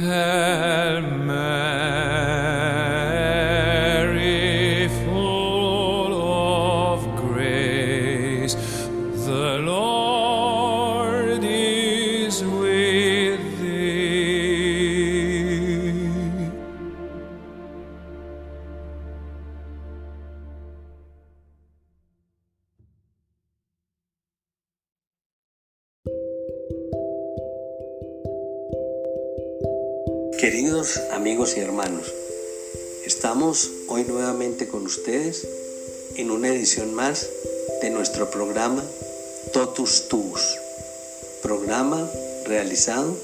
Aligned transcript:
Uh, 0.00 0.29
más 36.78 37.28
de 37.82 37.90
nuestro 37.90 38.30
programa 38.30 38.84
Totus 39.52 40.06
Tuus, 40.08 40.56
programa 41.42 42.08
realizado 42.46 43.16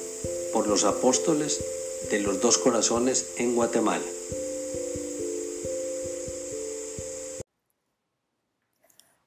por 0.52 0.66
los 0.66 0.84
apóstoles 0.84 1.64
de 2.10 2.20
los 2.20 2.40
dos 2.40 2.58
corazones 2.58 3.34
en 3.38 3.54
Guatemala. 3.54 4.04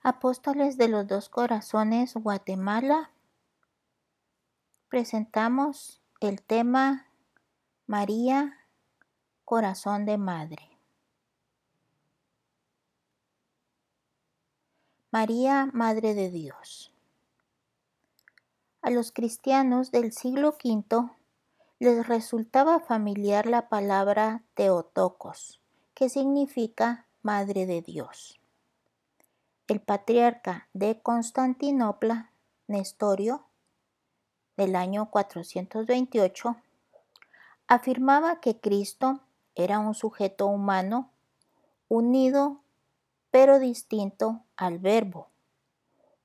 Apóstoles 0.01 0.77
de 0.77 0.89
los 0.89 1.07
Dos 1.07 1.29
Corazones, 1.29 2.13
Guatemala, 2.15 3.11
presentamos 4.89 6.01
el 6.19 6.41
tema 6.41 7.07
María, 7.85 8.67
Corazón 9.45 10.05
de 10.05 10.17
Madre. 10.17 10.68
María, 15.11 15.69
Madre 15.73 16.13
de 16.13 16.29
Dios. 16.29 16.91
A 18.81 18.89
los 18.89 19.11
cristianos 19.11 19.91
del 19.91 20.11
siglo 20.11 20.55
V 20.63 21.09
les 21.79 22.07
resultaba 22.07 22.79
familiar 22.79 23.45
la 23.45 23.69
palabra 23.69 24.43
Teotocos, 24.53 25.59
que 25.93 26.09
significa 26.09 27.05
Madre 27.21 27.65
de 27.65 27.81
Dios 27.81 28.39
el 29.71 29.81
patriarca 29.81 30.67
de 30.73 30.99
Constantinopla, 31.01 32.31
Nestorio, 32.67 33.45
del 34.57 34.75
año 34.75 35.09
428, 35.09 36.57
afirmaba 37.67 38.39
que 38.39 38.59
Cristo 38.59 39.21
era 39.55 39.79
un 39.79 39.93
sujeto 39.93 40.47
humano 40.47 41.11
unido 41.87 42.61
pero 43.31 43.59
distinto 43.59 44.43
al 44.55 44.79
verbo, 44.79 45.27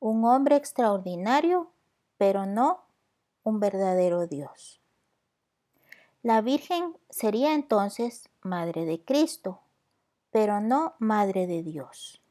un 0.00 0.24
hombre 0.24 0.56
extraordinario 0.56 1.70
pero 2.18 2.46
no 2.46 2.84
un 3.42 3.60
verdadero 3.60 4.26
Dios. 4.26 4.80
La 6.22 6.40
Virgen 6.40 6.96
sería 7.10 7.54
entonces 7.54 8.30
Madre 8.42 8.86
de 8.86 9.02
Cristo, 9.02 9.60
pero 10.30 10.60
no 10.60 10.94
Madre 10.98 11.46
de 11.46 11.62
Dios. 11.62 12.22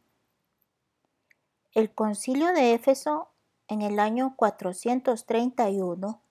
El 1.73 1.91
concilio 1.93 2.53
de 2.53 2.73
Éfeso 2.73 3.29
en 3.67 3.81
el 3.81 3.99
año 3.99 4.35
431 4.35 6.22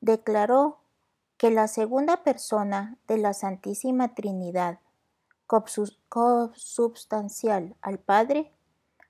declaró 0.00 0.78
que 1.36 1.50
la 1.50 1.68
segunda 1.68 2.22
persona 2.24 2.96
de 3.06 3.18
la 3.18 3.32
Santísima 3.32 4.14
Trinidad, 4.14 4.80
consubstancial 5.48 7.74
al 7.80 7.98
Padre, 7.98 8.52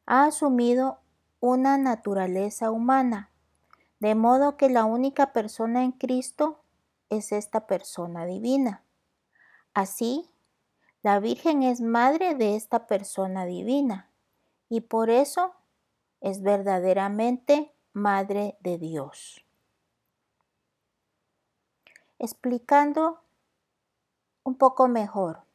ha 0.07 0.25
asumido 0.25 1.01
una 1.41 1.77
naturaleza 1.77 2.71
humana, 2.71 3.31
de 4.01 4.15
modo 4.15 4.57
que 4.57 4.71
la 4.71 4.85
única 4.85 5.33
persona 5.33 5.85
en 5.85 5.93
Cristo 5.93 6.61
es 7.11 7.33
esta 7.33 7.67
persona 7.67 8.25
divina. 8.25 8.83
Así, 9.75 10.31
la 11.03 11.21
Virgen 11.21 11.63
es 11.63 11.81
madre 11.81 12.35
de 12.35 12.57
esta 12.57 12.87
persona 12.87 13.45
divina 13.45 14.11
y 14.69 14.81
por 14.81 15.11
eso 15.11 15.55
es 16.21 16.43
verdaderamente 16.43 17.73
Madre 17.93 18.57
de 18.61 18.79
Dios. 18.79 19.45
Explicando 22.21 23.21
un 24.45 24.57
poco 24.57 24.87
mejor, 24.87 25.48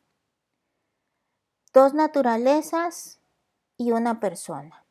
dos 1.73 1.93
naturalezas 1.93 3.19
y 3.77 3.91
una 3.91 4.19
persona. 4.19 4.85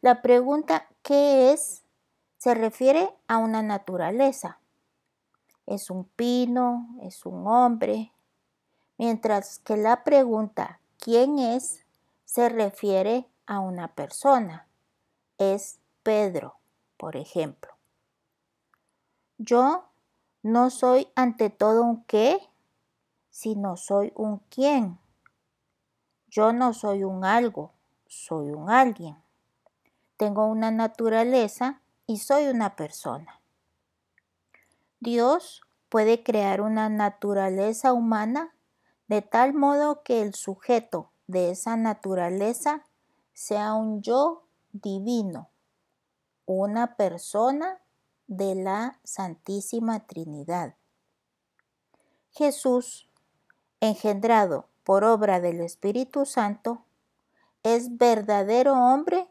La 0.00 0.22
pregunta 0.22 0.86
¿qué 1.02 1.52
es? 1.52 1.82
se 2.36 2.54
refiere 2.54 3.12
a 3.26 3.38
una 3.38 3.62
naturaleza. 3.62 4.60
Es 5.66 5.90
un 5.90 6.04
pino, 6.04 6.86
es 7.02 7.26
un 7.26 7.48
hombre, 7.48 8.12
mientras 8.96 9.58
que 9.58 9.76
la 9.76 10.04
pregunta 10.04 10.78
¿quién 10.98 11.38
es? 11.38 11.84
se 12.24 12.48
refiere 12.50 13.26
a 13.46 13.60
una 13.60 13.88
persona. 13.94 14.68
Es 15.38 15.80
Pedro, 16.02 16.56
por 16.96 17.16
ejemplo. 17.16 17.72
Yo 19.38 19.84
no 20.42 20.68
soy 20.70 21.08
ante 21.14 21.48
todo 21.48 21.82
un 21.82 22.04
qué, 22.04 22.38
sino 23.30 23.76
soy 23.76 24.12
un 24.14 24.38
quién. 24.50 24.98
Yo 26.30 26.52
no 26.52 26.74
soy 26.74 27.04
un 27.04 27.24
algo, 27.24 27.72
soy 28.06 28.50
un 28.50 28.70
alguien. 28.70 29.16
Tengo 30.16 30.46
una 30.46 30.70
naturaleza 30.70 31.80
y 32.06 32.18
soy 32.18 32.48
una 32.48 32.76
persona. 32.76 33.40
Dios 35.00 35.62
puede 35.88 36.22
crear 36.22 36.60
una 36.60 36.88
naturaleza 36.88 37.92
humana 37.92 38.54
de 39.06 39.22
tal 39.22 39.54
modo 39.54 40.02
que 40.02 40.20
el 40.20 40.34
sujeto 40.34 41.10
de 41.26 41.50
esa 41.50 41.76
naturaleza 41.76 42.84
sea 43.32 43.72
un 43.72 44.02
yo 44.02 44.42
divino, 44.72 45.48
una 46.44 46.96
persona 46.96 47.80
de 48.26 48.54
la 48.54 48.98
Santísima 49.04 50.06
Trinidad. 50.06 50.74
Jesús, 52.32 53.08
engendrado 53.80 54.68
por 54.88 55.04
obra 55.04 55.38
del 55.38 55.60
Espíritu 55.60 56.24
Santo, 56.24 56.82
es 57.62 57.98
verdadero 57.98 58.72
hombre 58.72 59.28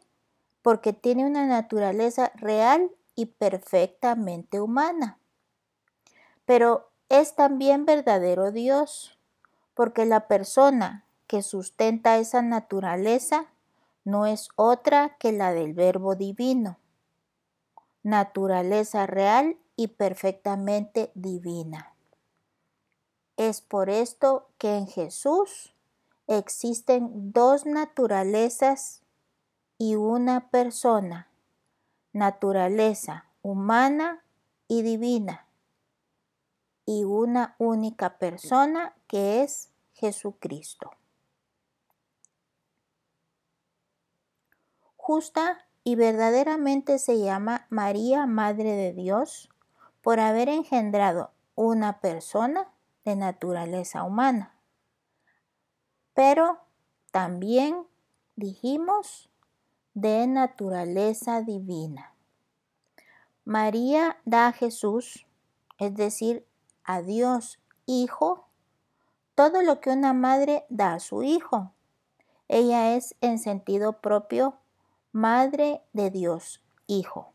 porque 0.62 0.92
tiene 0.92 1.26
una 1.26 1.46
naturaleza 1.46 2.30
real 2.36 2.92
y 3.16 3.26
perfectamente 3.26 4.60
humana. 4.60 5.18
Pero 6.44 6.92
es 7.08 7.34
también 7.34 7.86
verdadero 7.86 8.52
Dios, 8.52 9.18
porque 9.74 10.04
la 10.04 10.28
persona 10.28 11.04
que 11.26 11.42
sustenta 11.42 12.18
esa 12.18 12.40
naturaleza 12.40 13.46
no 14.04 14.26
es 14.26 14.50
otra 14.54 15.16
que 15.18 15.32
la 15.32 15.52
del 15.52 15.74
Verbo 15.74 16.14
Divino, 16.14 16.78
naturaleza 18.04 19.08
real 19.08 19.56
y 19.74 19.88
perfectamente 19.88 21.10
divina. 21.16 21.97
Es 23.38 23.62
por 23.62 23.88
esto 23.88 24.50
que 24.58 24.76
en 24.76 24.88
Jesús 24.88 25.72
existen 26.26 27.32
dos 27.32 27.64
naturalezas 27.64 29.00
y 29.78 29.94
una 29.94 30.50
persona, 30.50 31.30
naturaleza 32.12 33.26
humana 33.40 34.22
y 34.66 34.82
divina, 34.82 35.46
y 36.84 37.04
una 37.04 37.54
única 37.58 38.18
persona 38.18 38.94
que 39.06 39.42
es 39.42 39.70
Jesucristo. 39.94 40.90
justa 45.08 45.66
y 45.84 45.94
verdaderamente 45.94 46.98
se 46.98 47.18
llama 47.18 47.66
María, 47.70 48.26
Madre 48.26 48.72
de 48.72 48.92
Dios, 48.92 49.48
por 50.02 50.20
haber 50.20 50.50
engendrado 50.50 51.30
una 51.54 52.00
persona 52.00 52.70
de 53.08 53.16
naturaleza 53.16 54.02
humana. 54.02 54.54
Pero 56.12 56.58
también 57.10 57.86
dijimos 58.36 59.30
de 59.94 60.26
naturaleza 60.26 61.40
divina. 61.40 62.12
María 63.46 64.18
da 64.26 64.48
a 64.48 64.52
Jesús, 64.52 65.26
es 65.78 65.94
decir, 65.94 66.46
a 66.84 67.00
Dios 67.00 67.58
Hijo, 67.86 68.46
todo 69.34 69.62
lo 69.62 69.80
que 69.80 69.88
una 69.88 70.12
madre 70.12 70.66
da 70.68 70.92
a 70.94 71.00
su 71.00 71.22
hijo. 71.22 71.72
Ella 72.48 72.94
es 72.94 73.16
en 73.22 73.38
sentido 73.38 74.02
propio 74.02 74.58
Madre 75.12 75.80
de 75.94 76.10
Dios, 76.10 76.62
Hijo. 76.86 77.32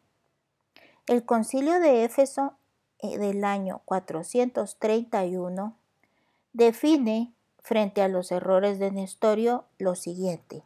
El 1.07 1.25
concilio 1.25 1.79
de 1.79 2.03
Éfeso 2.03 2.55
del 3.03 3.43
año 3.43 3.81
431 3.85 5.75
define 6.53 7.33
frente 7.61 8.01
a 8.01 8.07
los 8.07 8.31
errores 8.31 8.79
de 8.79 8.91
Nestorio 8.91 9.65
lo 9.77 9.95
siguiente. 9.95 10.63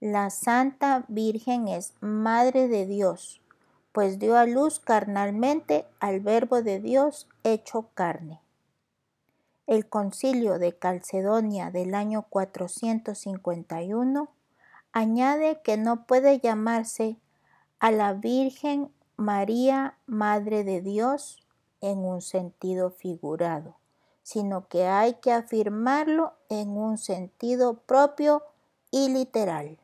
La 0.00 0.30
Santa 0.30 1.04
Virgen 1.08 1.68
es 1.68 1.94
Madre 2.00 2.68
de 2.68 2.86
Dios, 2.86 3.42
pues 3.92 4.18
dio 4.18 4.36
a 4.36 4.46
luz 4.46 4.80
carnalmente 4.80 5.84
al 6.00 6.20
Verbo 6.20 6.62
de 6.62 6.80
Dios 6.80 7.28
hecho 7.44 7.88
carne. 7.94 8.40
El 9.66 9.88
concilio 9.88 10.58
de 10.58 10.76
Calcedonia 10.76 11.70
del 11.70 11.94
año 11.94 12.26
451 12.28 14.28
añade 14.92 15.60
que 15.62 15.76
no 15.76 16.06
puede 16.06 16.40
llamarse 16.40 17.16
a 17.78 17.90
la 17.90 18.12
Virgen 18.12 18.92
María, 19.22 19.96
Madre 20.06 20.64
de 20.64 20.82
Dios, 20.82 21.42
en 21.80 21.98
un 22.00 22.20
sentido 22.20 22.90
figurado, 22.90 23.76
sino 24.22 24.68
que 24.68 24.86
hay 24.86 25.14
que 25.14 25.32
afirmarlo 25.32 26.34
en 26.48 26.76
un 26.76 26.98
sentido 26.98 27.78
propio 27.78 28.42
y 28.90 29.08
literal. 29.08 29.78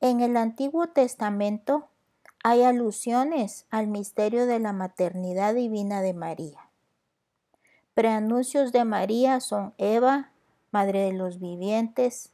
En 0.00 0.20
el 0.20 0.36
Antiguo 0.36 0.88
Testamento 0.88 1.88
hay 2.42 2.64
alusiones 2.64 3.66
al 3.70 3.86
misterio 3.86 4.46
de 4.46 4.58
la 4.58 4.72
maternidad 4.72 5.54
divina 5.54 6.02
de 6.02 6.12
María. 6.12 6.68
Preanuncios 7.94 8.72
de 8.72 8.84
María 8.84 9.38
son 9.38 9.74
Eva, 9.78 10.32
Madre 10.72 11.02
de 11.02 11.12
los 11.12 11.38
Vivientes, 11.38 12.32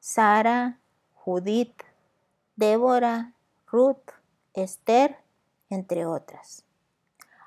Sara, 0.00 0.78
Judith, 1.12 1.82
Débora, 2.56 3.34
Ruth, 3.66 4.10
Esther, 4.52 5.16
entre 5.70 6.06
otras. 6.06 6.64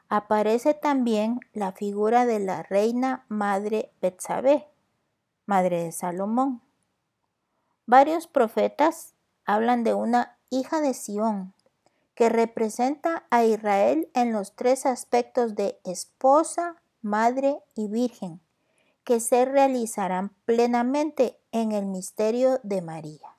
Aparece 0.10 0.74
también 0.74 1.40
la 1.54 1.72
figura 1.72 2.25
de 2.25 2.40
la 2.40 2.63
reina 2.63 3.25
madre 3.28 3.92
Betsabé, 4.02 4.68
madre 5.46 5.84
de 5.84 5.92
Salomón. 5.92 6.62
Varios 7.85 8.28
profetas 8.28 9.14
hablan 9.45 9.83
de 9.83 9.94
una 9.94 10.38
hija 10.50 10.81
de 10.81 10.94
Sión 10.94 11.54
que 12.16 12.30
representa 12.30 13.26
a 13.30 13.44
Israel 13.44 14.09
en 14.14 14.31
los 14.31 14.56
tres 14.56 14.85
aspectos 14.85 15.56
de 15.56 15.80
esposa, 15.83 16.81
madre 17.02 17.59
y 17.76 17.88
virgen, 17.90 18.42
que 19.04 19.19
se 19.19 19.45
realizarán 19.45 20.30
plenamente 20.45 21.38
en 21.52 21.74
el 21.74 21.85
misterio 21.85 22.59
de 22.64 22.81
María. 22.81 23.34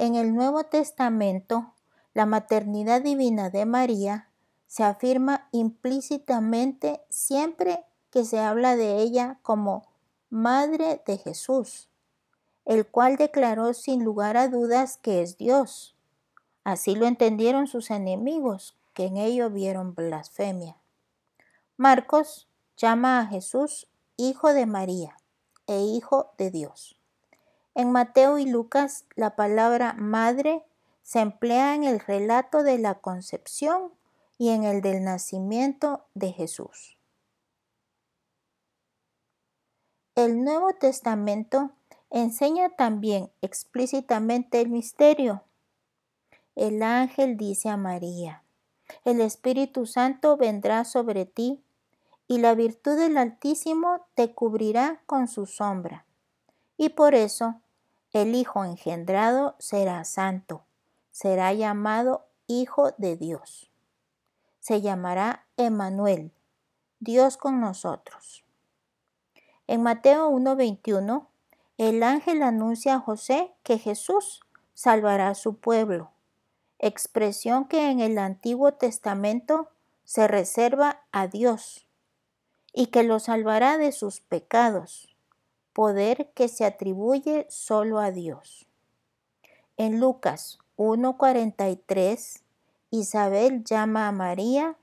En 0.00 0.14
el 0.14 0.34
Nuevo 0.34 0.64
Testamento, 0.64 1.74
la 2.14 2.24
maternidad 2.24 3.02
divina 3.02 3.50
de 3.50 3.66
María 3.66 4.30
se 4.66 4.82
afirma 4.82 5.46
implícitamente 5.52 7.02
siempre 7.10 7.84
que 8.08 8.24
se 8.24 8.40
habla 8.40 8.76
de 8.76 8.96
ella 9.02 9.38
como 9.42 9.86
Madre 10.30 11.02
de 11.04 11.18
Jesús, 11.18 11.90
el 12.64 12.86
cual 12.86 13.16
declaró 13.16 13.74
sin 13.74 14.02
lugar 14.02 14.38
a 14.38 14.48
dudas 14.48 14.96
que 14.96 15.20
es 15.20 15.36
Dios. 15.36 15.94
Así 16.64 16.94
lo 16.94 17.04
entendieron 17.04 17.66
sus 17.66 17.90
enemigos, 17.90 18.78
que 18.94 19.04
en 19.04 19.18
ello 19.18 19.50
vieron 19.50 19.94
blasfemia. 19.94 20.76
Marcos 21.76 22.48
llama 22.78 23.20
a 23.20 23.26
Jesús 23.26 23.86
Hijo 24.16 24.54
de 24.54 24.64
María 24.64 25.18
e 25.66 25.78
Hijo 25.82 26.32
de 26.38 26.50
Dios. 26.50 26.99
En 27.74 27.92
Mateo 27.92 28.38
y 28.38 28.46
Lucas, 28.46 29.04
la 29.14 29.36
palabra 29.36 29.94
madre 29.94 30.64
se 31.02 31.20
emplea 31.20 31.74
en 31.74 31.84
el 31.84 32.00
relato 32.00 32.62
de 32.62 32.78
la 32.78 32.94
concepción 32.94 33.92
y 34.38 34.50
en 34.50 34.64
el 34.64 34.80
del 34.80 35.04
nacimiento 35.04 36.04
de 36.14 36.32
Jesús. 36.32 36.96
El 40.16 40.42
Nuevo 40.42 40.72
Testamento 40.74 41.70
enseña 42.10 42.70
también 42.70 43.30
explícitamente 43.40 44.60
el 44.60 44.68
misterio. 44.68 45.44
El 46.56 46.82
ángel 46.82 47.36
dice 47.36 47.68
a 47.68 47.76
María, 47.76 48.42
el 49.04 49.20
Espíritu 49.20 49.86
Santo 49.86 50.36
vendrá 50.36 50.84
sobre 50.84 51.24
ti 51.24 51.62
y 52.26 52.38
la 52.38 52.54
virtud 52.54 52.96
del 52.96 53.16
Altísimo 53.16 54.06
te 54.14 54.34
cubrirá 54.34 55.00
con 55.06 55.28
su 55.28 55.46
sombra 55.46 56.04
y 56.80 56.88
por 56.88 57.14
eso 57.14 57.60
el 58.10 58.34
Hijo 58.34 58.64
engendrado 58.64 59.54
será 59.58 60.02
santo, 60.04 60.64
será 61.10 61.52
llamado 61.52 62.24
Hijo 62.46 62.92
de 62.96 63.18
Dios. 63.18 63.70
Se 64.60 64.80
llamará 64.80 65.44
Emanuel, 65.58 66.32
Dios 66.98 67.36
con 67.36 67.60
nosotros. 67.60 68.46
En 69.66 69.82
Mateo 69.82 70.30
1:21, 70.30 71.26
el 71.76 72.02
ángel 72.02 72.42
anuncia 72.42 72.94
a 72.94 73.00
José 73.00 73.52
que 73.62 73.76
Jesús 73.76 74.40
salvará 74.72 75.28
a 75.28 75.34
su 75.34 75.58
pueblo, 75.58 76.12
expresión 76.78 77.66
que 77.66 77.90
en 77.90 78.00
el 78.00 78.16
Antiguo 78.16 78.72
Testamento 78.72 79.68
se 80.04 80.26
reserva 80.28 81.02
a 81.12 81.26
Dios 81.26 81.86
y 82.72 82.86
que 82.86 83.02
lo 83.02 83.18
salvará 83.18 83.76
de 83.76 83.92
sus 83.92 84.22
pecados 84.22 85.09
poder 85.80 86.30
que 86.34 86.48
se 86.48 86.66
atribuye 86.66 87.46
solo 87.48 88.00
a 88.00 88.10
Dios. 88.10 88.68
En 89.78 89.98
Lucas 89.98 90.58
1.43, 90.76 92.42
Isabel 92.90 93.64
llama 93.64 94.06
a 94.06 94.12
María 94.12 94.76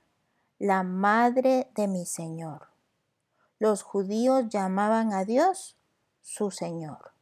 la 0.58 0.82
madre 0.82 1.70
de 1.76 1.86
mi 1.86 2.04
Señor. 2.04 2.70
Los 3.60 3.84
judíos 3.84 4.48
llamaban 4.48 5.12
a 5.12 5.24
Dios 5.24 5.76
su 6.20 6.50
Señor. 6.50 7.12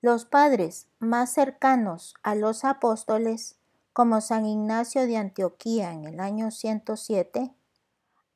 Los 0.00 0.24
padres 0.24 0.86
más 1.00 1.34
cercanos 1.34 2.14
a 2.22 2.34
los 2.34 2.64
apóstoles, 2.64 3.58
como 3.92 4.22
San 4.22 4.46
Ignacio 4.46 5.06
de 5.06 5.18
Antioquía 5.18 5.92
en 5.92 6.06
el 6.06 6.18
año 6.18 6.50
107, 6.50 7.52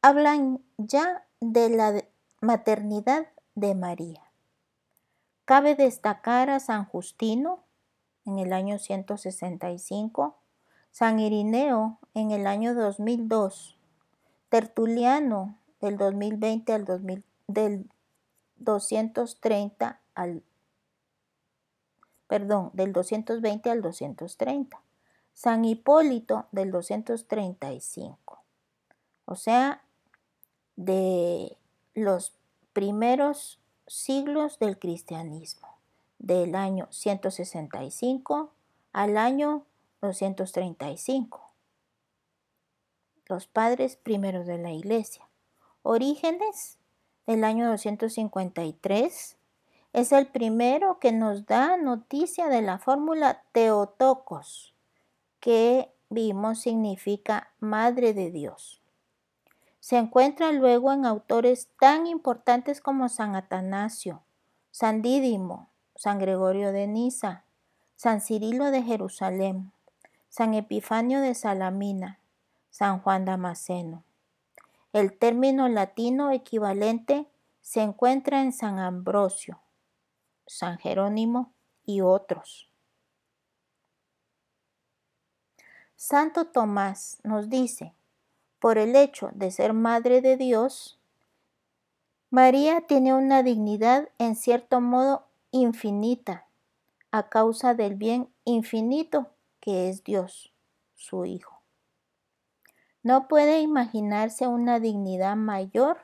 hablan 0.02 0.62
ya 0.76 1.24
de 1.52 1.68
la 1.68 2.04
maternidad 2.40 3.26
de 3.54 3.74
María. 3.74 4.22
Cabe 5.44 5.74
destacar 5.74 6.48
a 6.48 6.60
San 6.60 6.86
Justino 6.86 7.60
en 8.24 8.38
el 8.38 8.52
año 8.52 8.78
165, 8.78 10.36
San 10.90 11.18
Irineo 11.18 11.98
en 12.14 12.30
el 12.30 12.46
año 12.46 12.74
2002, 12.74 13.76
Tertuliano 14.48 15.58
del 15.80 15.98
2020 15.98 16.72
al 16.72 16.84
2000, 16.84 17.24
del 17.48 17.90
230 18.56 20.00
al 20.14 20.42
perdón, 22.26 22.70
del 22.72 22.92
220 22.92 23.70
al 23.70 23.82
230. 23.82 24.80
San 25.34 25.64
Hipólito 25.64 26.46
del 26.52 26.70
235. 26.70 28.42
O 29.24 29.34
sea, 29.34 29.83
de 30.76 31.56
los 31.94 32.32
primeros 32.72 33.60
siglos 33.86 34.58
del 34.58 34.78
cristianismo, 34.78 35.76
del 36.18 36.54
año 36.54 36.88
165 36.90 38.50
al 38.92 39.16
año 39.16 39.64
235. 40.00 41.50
Los 43.26 43.46
padres 43.46 43.96
primeros 43.96 44.46
de 44.46 44.58
la 44.58 44.72
iglesia. 44.72 45.28
Orígenes 45.82 46.78
del 47.26 47.44
año 47.44 47.70
253 47.70 49.36
es 49.92 50.12
el 50.12 50.26
primero 50.26 50.98
que 50.98 51.12
nos 51.12 51.46
da 51.46 51.76
noticia 51.76 52.48
de 52.48 52.62
la 52.62 52.78
fórmula 52.78 53.42
Teotocos, 53.52 54.74
que 55.40 55.90
vimos 56.10 56.60
significa 56.60 57.52
Madre 57.60 58.12
de 58.12 58.30
Dios. 58.30 58.83
Se 59.84 59.98
encuentra 59.98 60.50
luego 60.50 60.94
en 60.94 61.04
autores 61.04 61.68
tan 61.78 62.06
importantes 62.06 62.80
como 62.80 63.10
San 63.10 63.36
Atanasio, 63.36 64.22
San 64.70 65.02
Dídimo, 65.02 65.68
San 65.94 66.18
Gregorio 66.18 66.72
de 66.72 66.86
Niza, 66.86 67.44
San 67.94 68.22
Cirilo 68.22 68.70
de 68.70 68.82
Jerusalén, 68.82 69.72
San 70.30 70.54
Epifanio 70.54 71.20
de 71.20 71.34
Salamina, 71.34 72.18
San 72.70 72.98
Juan 73.00 73.26
Damasceno. 73.26 74.04
El 74.94 75.18
término 75.18 75.68
latino 75.68 76.30
equivalente 76.30 77.28
se 77.60 77.82
encuentra 77.82 78.40
en 78.40 78.52
San 78.54 78.78
Ambrosio, 78.78 79.60
San 80.46 80.78
Jerónimo 80.78 81.52
y 81.84 82.00
otros. 82.00 82.70
Santo 85.94 86.46
Tomás 86.46 87.18
nos 87.22 87.50
dice, 87.50 87.92
por 88.64 88.78
el 88.78 88.96
hecho 88.96 89.28
de 89.34 89.50
ser 89.50 89.74
Madre 89.74 90.22
de 90.22 90.38
Dios, 90.38 90.98
María 92.30 92.80
tiene 92.80 93.12
una 93.12 93.42
dignidad 93.42 94.08
en 94.16 94.36
cierto 94.36 94.80
modo 94.80 95.26
infinita, 95.50 96.46
a 97.10 97.28
causa 97.28 97.74
del 97.74 97.94
bien 97.94 98.30
infinito 98.46 99.26
que 99.60 99.90
es 99.90 100.02
Dios, 100.02 100.50
su 100.94 101.26
Hijo. 101.26 101.60
No 103.02 103.28
puede 103.28 103.60
imaginarse 103.60 104.46
una 104.46 104.80
dignidad 104.80 105.36
mayor 105.36 105.98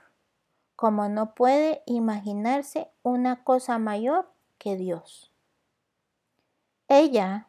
como 0.77 1.09
no 1.09 1.35
puede 1.35 1.83
imaginarse 1.87 2.91
una 3.03 3.43
cosa 3.43 3.79
mayor 3.79 4.31
que 4.59 4.77
Dios. 4.77 5.33
Ella 6.89 7.49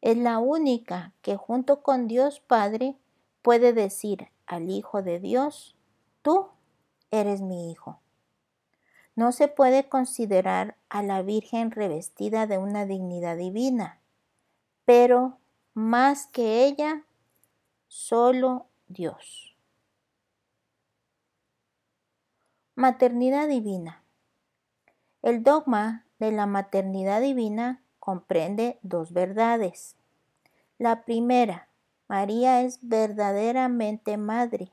es 0.00 0.16
la 0.16 0.38
única 0.38 1.12
que 1.22 1.36
junto 1.36 1.82
con 1.82 2.06
Dios 2.06 2.38
Padre 2.38 2.96
puede 3.42 3.72
decir 3.72 4.28
al 4.46 4.70
Hijo 4.70 5.02
de 5.02 5.20
Dios, 5.20 5.76
tú 6.22 6.48
eres 7.10 7.42
mi 7.42 7.70
Hijo. 7.70 8.00
No 9.14 9.32
se 9.32 9.48
puede 9.48 9.88
considerar 9.88 10.76
a 10.88 11.02
la 11.02 11.22
Virgen 11.22 11.70
revestida 11.70 12.46
de 12.46 12.56
una 12.56 12.86
dignidad 12.86 13.36
divina, 13.36 14.00
pero 14.84 15.38
más 15.74 16.26
que 16.28 16.64
ella, 16.64 17.04
solo 17.88 18.66
Dios. 18.88 19.56
Maternidad 22.74 23.48
divina. 23.48 24.02
El 25.20 25.42
dogma 25.42 26.06
de 26.18 26.32
la 26.32 26.46
maternidad 26.46 27.20
divina 27.20 27.82
comprende 27.98 28.78
dos 28.82 29.12
verdades. 29.12 29.96
La 30.78 31.04
primera, 31.04 31.68
María 32.12 32.60
es 32.60 32.78
verdaderamente 32.82 34.18
madre 34.18 34.70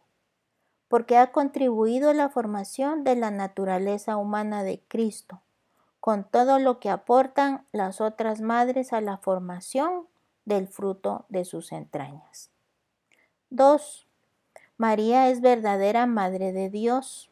porque 0.89 1.15
ha 1.15 1.31
contribuido 1.31 2.09
a 2.09 2.13
la 2.13 2.27
formación 2.27 3.05
de 3.05 3.15
la 3.15 3.31
naturaleza 3.31 4.17
humana 4.17 4.61
de 4.63 4.81
Cristo, 4.89 5.39
con 6.01 6.25
todo 6.25 6.59
lo 6.59 6.81
que 6.81 6.89
aportan 6.89 7.65
las 7.71 8.01
otras 8.01 8.41
madres 8.41 8.91
a 8.91 8.99
la 8.99 9.19
formación 9.19 10.05
del 10.43 10.67
fruto 10.67 11.23
de 11.29 11.45
sus 11.45 11.71
entrañas. 11.71 12.49
2. 13.51 14.05
María 14.75 15.29
es 15.29 15.39
verdadera 15.39 16.07
Madre 16.07 16.51
de 16.51 16.69
Dios, 16.69 17.31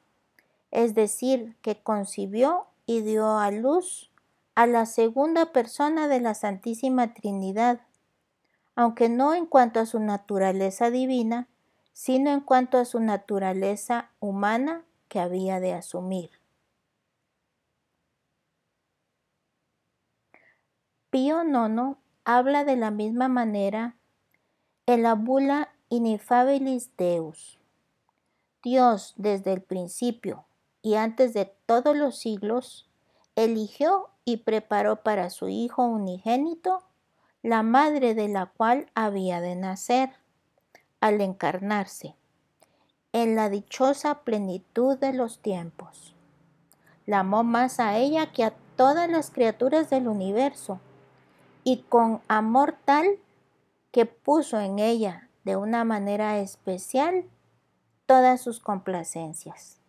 es 0.72 0.96
decir, 0.96 1.58
que 1.62 1.84
concibió 1.84 2.68
y 2.86 3.02
dio 3.02 3.38
a 3.38 3.52
luz 3.52 4.10
a 4.56 4.68
la 4.68 4.86
segunda 4.86 5.52
persona 5.52 6.08
de 6.08 6.22
la 6.22 6.34
Santísima 6.34 7.14
Trinidad, 7.14 7.82
aunque 8.78 9.10
no 9.10 9.34
en 9.34 9.48
cuanto 9.48 9.80
a 9.80 9.88
su 9.88 10.00
naturaleza 10.00 10.92
divina, 10.92 11.48
sino 11.94 12.30
en 12.30 12.42
cuanto 12.42 12.78
a 12.78 12.86
su 12.86 13.00
naturaleza 13.00 14.12
humana 14.20 14.84
que 15.08 15.20
había 15.20 15.60
de 15.60 15.74
asumir. 15.74 16.30
Pío 21.10 21.42
IX 21.44 21.98
habla 22.24 22.66
de 22.66 22.76
la 22.76 22.92
misma 22.92 23.28
manera 23.28 23.96
en 24.86 25.02
la 25.02 25.16
bula 25.16 25.70
Ineffabilis 25.90 26.96
Deus. 26.98 27.60
Dios 28.62 29.16
desde 29.18 29.54
el 29.54 29.64
principio 29.64 30.46
y 30.84 30.96
antes 30.96 31.34
de 31.34 31.52
todos 31.66 31.98
los 31.98 32.20
siglos 32.20 32.88
eligió 33.36 34.12
y 34.24 34.38
preparó 34.38 35.02
para 35.02 35.32
su 35.32 35.48
Hijo 35.48 35.84
unigénito 35.84 36.87
la 37.48 37.64
madre 37.64 38.14
de 38.14 38.28
la 38.28 38.48
cual 38.48 38.92
había 38.94 39.40
de 39.40 39.56
nacer 39.56 40.10
al 41.00 41.22
encarnarse 41.22 42.14
en 43.14 43.38
la 43.38 43.50
dichosa 43.50 44.26
plenitud 44.26 44.98
de 44.98 45.14
los 45.14 45.40
tiempos. 45.40 46.14
La 47.06 47.20
amó 47.20 47.46
más 47.46 47.80
a 47.80 47.96
ella 47.96 48.34
que 48.34 48.44
a 48.44 48.54
todas 48.76 49.10
las 49.10 49.32
criaturas 49.32 49.90
del 49.90 50.10
universo 50.10 50.82
y 51.64 51.84
con 51.84 52.20
amor 52.28 52.76
tal 52.84 53.18
que 53.92 54.06
puso 54.06 54.60
en 54.60 54.80
ella 54.80 55.30
de 55.46 55.56
una 55.56 55.86
manera 55.86 56.40
especial 56.40 57.24
todas 58.08 58.42
sus 58.42 58.60
complacencias. 58.60 59.80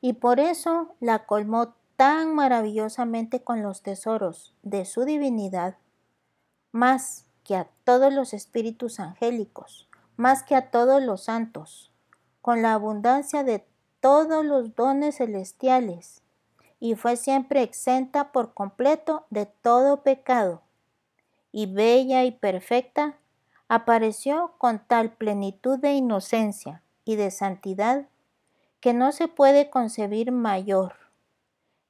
Y 0.00 0.14
por 0.14 0.40
eso 0.40 0.96
la 0.98 1.24
colmó 1.24 1.74
tan 1.98 2.32
maravillosamente 2.32 3.42
con 3.42 3.60
los 3.60 3.82
tesoros 3.82 4.54
de 4.62 4.84
su 4.84 5.04
divinidad, 5.04 5.78
más 6.70 7.26
que 7.42 7.56
a 7.56 7.68
todos 7.82 8.12
los 8.12 8.34
espíritus 8.34 9.00
angélicos, 9.00 9.88
más 10.16 10.44
que 10.44 10.54
a 10.54 10.70
todos 10.70 11.02
los 11.02 11.24
santos, 11.24 11.90
con 12.40 12.62
la 12.62 12.74
abundancia 12.74 13.42
de 13.42 13.66
todos 13.98 14.44
los 14.44 14.76
dones 14.76 15.16
celestiales, 15.16 16.22
y 16.78 16.94
fue 16.94 17.16
siempre 17.16 17.64
exenta 17.64 18.30
por 18.30 18.54
completo 18.54 19.26
de 19.30 19.46
todo 19.46 20.04
pecado, 20.04 20.62
y 21.50 21.66
bella 21.66 22.22
y 22.22 22.30
perfecta, 22.30 23.16
apareció 23.66 24.52
con 24.58 24.78
tal 24.78 25.14
plenitud 25.14 25.80
de 25.80 25.94
inocencia 25.94 26.80
y 27.04 27.16
de 27.16 27.32
santidad 27.32 28.06
que 28.78 28.94
no 28.94 29.10
se 29.10 29.26
puede 29.26 29.68
concebir 29.68 30.30
mayor, 30.30 31.07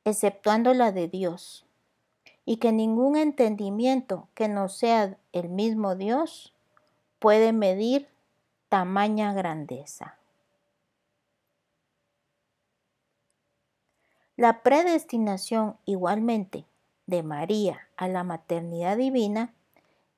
exceptuando 0.09 0.75
la 0.75 0.93
de 0.93 1.09
Dios 1.09 1.65
y 2.45 2.57
que 2.57 2.73
ningún 2.73 3.17
entendimiento 3.17 4.29
que 4.35 4.49
no 4.49 4.69
sea 4.69 5.17
el 5.33 5.49
mismo 5.49 5.97
Dios 5.97 6.55
puede 7.19 7.53
medir 7.53 8.09
tamaña 8.69 9.33
grandeza. 9.33 10.19
La 14.37 14.62
predestinación 14.62 15.77
igualmente 15.85 16.65
de 17.07 17.23
María 17.23 17.88
a 17.97 18.07
la 18.07 18.23
maternidad 18.23 18.97
divina 18.97 19.53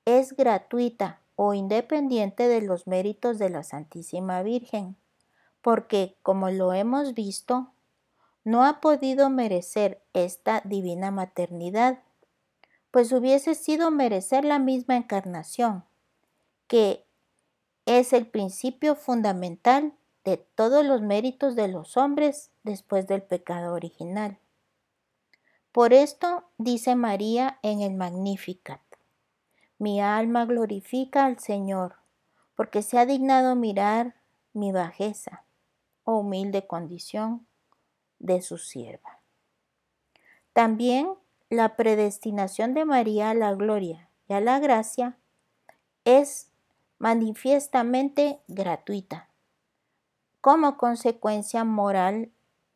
es 0.04 0.36
gratuita 0.36 1.20
o 1.36 1.54
independiente 1.54 2.48
de 2.48 2.60
los 2.60 2.86
méritos 2.86 3.38
de 3.38 3.48
la 3.48 3.62
Santísima 3.62 4.42
Virgen, 4.42 4.96
porque, 5.62 6.16
como 6.22 6.50
lo 6.50 6.74
hemos 6.74 7.14
visto, 7.14 7.72
no 8.44 8.64
ha 8.64 8.80
podido 8.80 9.30
merecer 9.30 10.02
esta 10.12 10.62
divina 10.64 11.10
maternidad 11.10 12.00
pues 12.90 13.12
hubiese 13.12 13.54
sido 13.54 13.90
merecer 13.90 14.44
la 14.44 14.58
misma 14.58 14.96
encarnación, 14.96 15.84
que 16.66 17.04
es 17.86 18.12
el 18.12 18.26
principio 18.26 18.94
fundamental 18.96 19.94
de 20.24 20.36
todos 20.36 20.84
los 20.84 21.00
méritos 21.00 21.56
de 21.56 21.68
los 21.68 21.96
hombres 21.96 22.50
después 22.62 23.06
del 23.06 23.22
pecado 23.22 23.74
original. 23.74 24.38
Por 25.72 25.92
esto 25.92 26.44
dice 26.58 26.96
María 26.96 27.58
en 27.62 27.80
el 27.80 27.94
Magnificat, 27.94 28.80
mi 29.78 30.00
alma 30.00 30.44
glorifica 30.44 31.24
al 31.24 31.38
Señor, 31.38 31.94
porque 32.56 32.82
se 32.82 32.98
ha 32.98 33.06
dignado 33.06 33.54
mirar 33.54 34.16
mi 34.52 34.72
bajeza 34.72 35.44
o 36.04 36.18
humilde 36.18 36.66
condición 36.66 37.46
de 38.20 38.40
su 38.42 38.56
sierva. 38.58 39.18
También 40.52 41.14
la 41.48 41.74
predestinación 41.74 42.74
de 42.74 42.84
María 42.84 43.30
a 43.30 43.34
la 43.34 43.52
gloria 43.54 44.08
y 44.28 44.34
a 44.34 44.40
la 44.40 44.60
gracia 44.60 45.18
es 46.04 46.50
manifiestamente 46.98 48.40
gratuita, 48.46 49.28
como 50.40 50.76
consecuencia 50.76 51.64
moral 51.64 52.30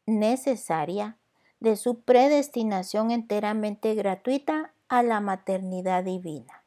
necesaria 0.06 1.18
de 1.60 1.76
su 1.76 2.00
predestinación 2.00 3.10
enteramente 3.10 3.94
gratuita 3.94 4.72
a 4.88 5.02
la 5.02 5.20
maternidad 5.20 6.04
divina. 6.04 6.64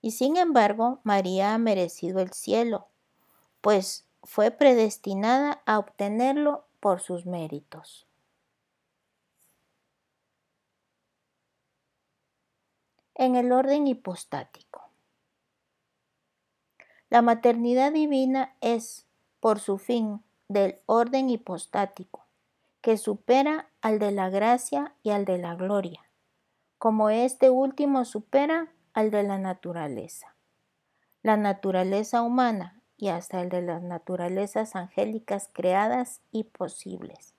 Y 0.00 0.12
sin 0.12 0.36
embargo, 0.36 1.00
María 1.02 1.54
ha 1.54 1.58
merecido 1.58 2.20
el 2.20 2.32
cielo, 2.32 2.88
pues 3.60 4.06
fue 4.22 4.50
predestinada 4.50 5.62
a 5.66 5.78
obtenerlo 5.78 6.65
por 6.86 7.00
sus 7.00 7.26
méritos. 7.26 8.06
en 13.16 13.34
el 13.34 13.50
orden 13.50 13.88
hipostático. 13.88 14.88
La 17.08 17.22
maternidad 17.22 17.92
divina 17.92 18.54
es, 18.60 19.04
por 19.40 19.58
su 19.58 19.78
fin, 19.78 20.22
del 20.46 20.78
orden 20.86 21.28
hipostático, 21.28 22.24
que 22.82 22.98
supera 22.98 23.68
al 23.80 23.98
de 23.98 24.12
la 24.12 24.30
gracia 24.30 24.94
y 25.02 25.10
al 25.10 25.24
de 25.24 25.38
la 25.38 25.56
gloria, 25.56 26.08
como 26.78 27.10
este 27.10 27.50
último 27.50 28.04
supera 28.04 28.72
al 28.92 29.10
de 29.10 29.24
la 29.24 29.38
naturaleza. 29.38 30.36
La 31.22 31.36
naturaleza 31.36 32.22
humana 32.22 32.75
y 32.96 33.08
hasta 33.08 33.40
el 33.40 33.48
de 33.48 33.62
las 33.62 33.82
naturalezas 33.82 34.76
angélicas 34.76 35.50
creadas 35.52 36.20
y 36.32 36.44
posibles. 36.44 37.34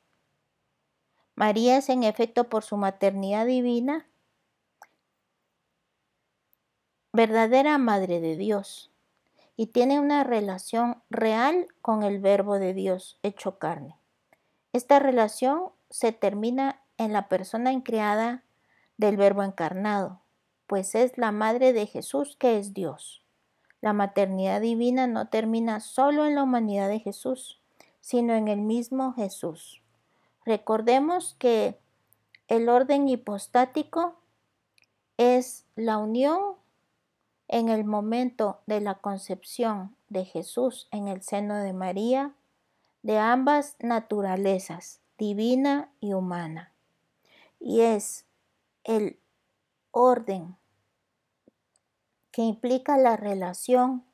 María 1.36 1.78
es 1.78 1.90
en 1.90 2.04
efecto 2.04 2.46
por 2.46 2.64
su 2.64 2.78
maternidad 2.78 3.46
divina 3.46 4.08
verdadera 7.14 7.78
Madre 7.78 8.20
de 8.20 8.36
Dios 8.38 8.92
y 9.56 9.68
tiene 9.68 10.00
una 10.00 10.24
relación 10.24 11.02
real 11.10 11.68
con 11.82 12.04
el 12.04 12.20
Verbo 12.20 12.60
de 12.60 12.74
Dios 12.74 13.20
hecho 13.24 13.58
carne. 13.58 13.98
Esta 14.72 15.00
relación 15.00 15.72
se 15.90 16.12
termina 16.12 16.82
en 16.98 17.14
la 17.14 17.28
persona 17.28 17.72
increada 17.72 18.44
del 18.98 19.18
Verbo 19.18 19.44
encarnado, 19.44 20.22
pues 20.68 20.96
es 20.96 21.18
la 21.18 21.32
madre 21.32 21.74
de 21.74 21.88
Jesús 21.88 22.36
que 22.38 22.60
es 22.60 22.74
Dios. 22.74 23.24
La 23.82 23.94
maternidad 23.94 24.62
divina 24.62 25.08
no 25.08 25.28
termina 25.28 25.80
solo 25.80 26.26
en 26.26 26.36
la 26.36 26.44
humanidad 26.44 26.90
de 26.90 27.00
Jesús, 27.00 27.60
sino 28.02 28.34
en 28.34 28.48
el 28.48 28.62
mismo 28.62 29.14
Jesús. 29.14 29.82
Recordemos 30.46 31.36
que 31.40 31.78
el 32.48 32.70
orden 32.70 33.10
hipostático 33.10 34.16
es 35.18 35.66
la 35.76 35.98
unión 35.98 36.40
en 37.48 37.70
el 37.70 37.84
momento 37.84 38.60
de 38.66 38.82
la 38.82 38.96
concepción 38.96 39.96
de 40.10 40.26
Jesús 40.26 40.88
en 40.92 41.08
el 41.08 41.22
seno 41.22 41.58
de 41.58 41.74
María 41.74 42.34
de 43.04 43.18
ambas 43.20 43.76
naturalezas, 43.80 45.00
divina 45.18 45.90
y 46.00 46.14
humana. 46.14 46.72
Y 47.60 47.82
es 47.82 48.26
el 48.84 49.20
orden 49.92 50.58
que 52.38 52.44
implica 52.44 53.00
la 53.00 53.18
relación 53.18 54.06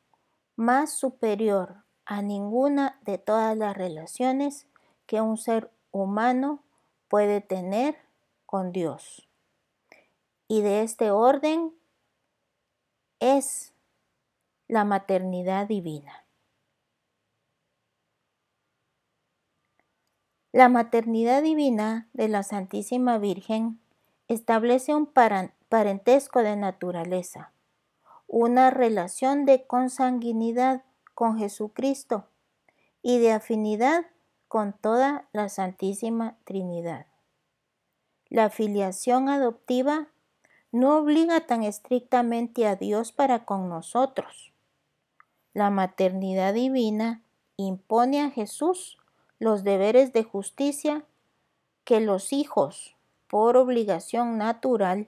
más 0.56 0.94
superior 0.94 1.84
a 2.06 2.22
ninguna 2.22 2.98
de 3.02 3.18
todas 3.18 3.58
las 3.58 3.76
relaciones 3.76 4.66
que 5.08 5.20
un 5.20 5.38
ser 5.38 5.70
humano 5.92 6.64
puede 7.10 7.42
tener 7.42 7.98
con 8.46 8.72
Dios. 8.72 9.28
Y 10.48 10.62
de 10.62 10.84
este 10.84 11.12
orden 11.12 11.74
es 13.20 13.74
la 14.70 14.86
maternidad 14.86 15.68
divina. 15.68 16.24
La 20.54 20.70
maternidad 20.70 21.44
divina 21.44 22.08
de 22.14 22.30
la 22.30 22.44
Santísima 22.44 23.18
Virgen 23.18 23.82
establece 24.30 24.96
un 24.96 25.08
parentesco 25.08 26.40
de 26.40 26.56
naturaleza, 26.56 27.50
una 28.36 28.72
relación 28.72 29.46
de 29.46 29.68
consanguinidad 29.68 30.82
con 31.14 31.38
Jesucristo 31.38 32.26
y 33.04 33.20
de 33.20 33.32
afinidad 33.32 34.08
con 34.48 34.74
toda 34.74 35.28
la 35.34 35.50
Santísima 35.50 36.36
Trinidad. 36.44 37.06
La 38.30 38.50
filiación 38.50 39.30
adoptiva 39.30 40.08
no 40.72 40.98
obliga 40.98 41.42
tan 41.42 41.62
estrictamente 41.62 42.66
a 42.66 42.76
Dios 42.76 43.12
para 43.12 43.46
con 43.46 43.70
nosotros. 43.70 44.52
La 45.54 45.70
maternidad 45.70 46.56
divina 46.56 47.22
impone 47.56 48.20
a 48.22 48.32
Jesús 48.32 48.98
los 49.38 49.64
deberes 49.64 50.12
de 50.12 50.24
justicia 50.24 51.06
que 51.84 52.00
los 52.00 52.34
hijos, 52.34 52.96
por 53.28 53.58
obligación 53.58 54.40
natural, 54.40 55.08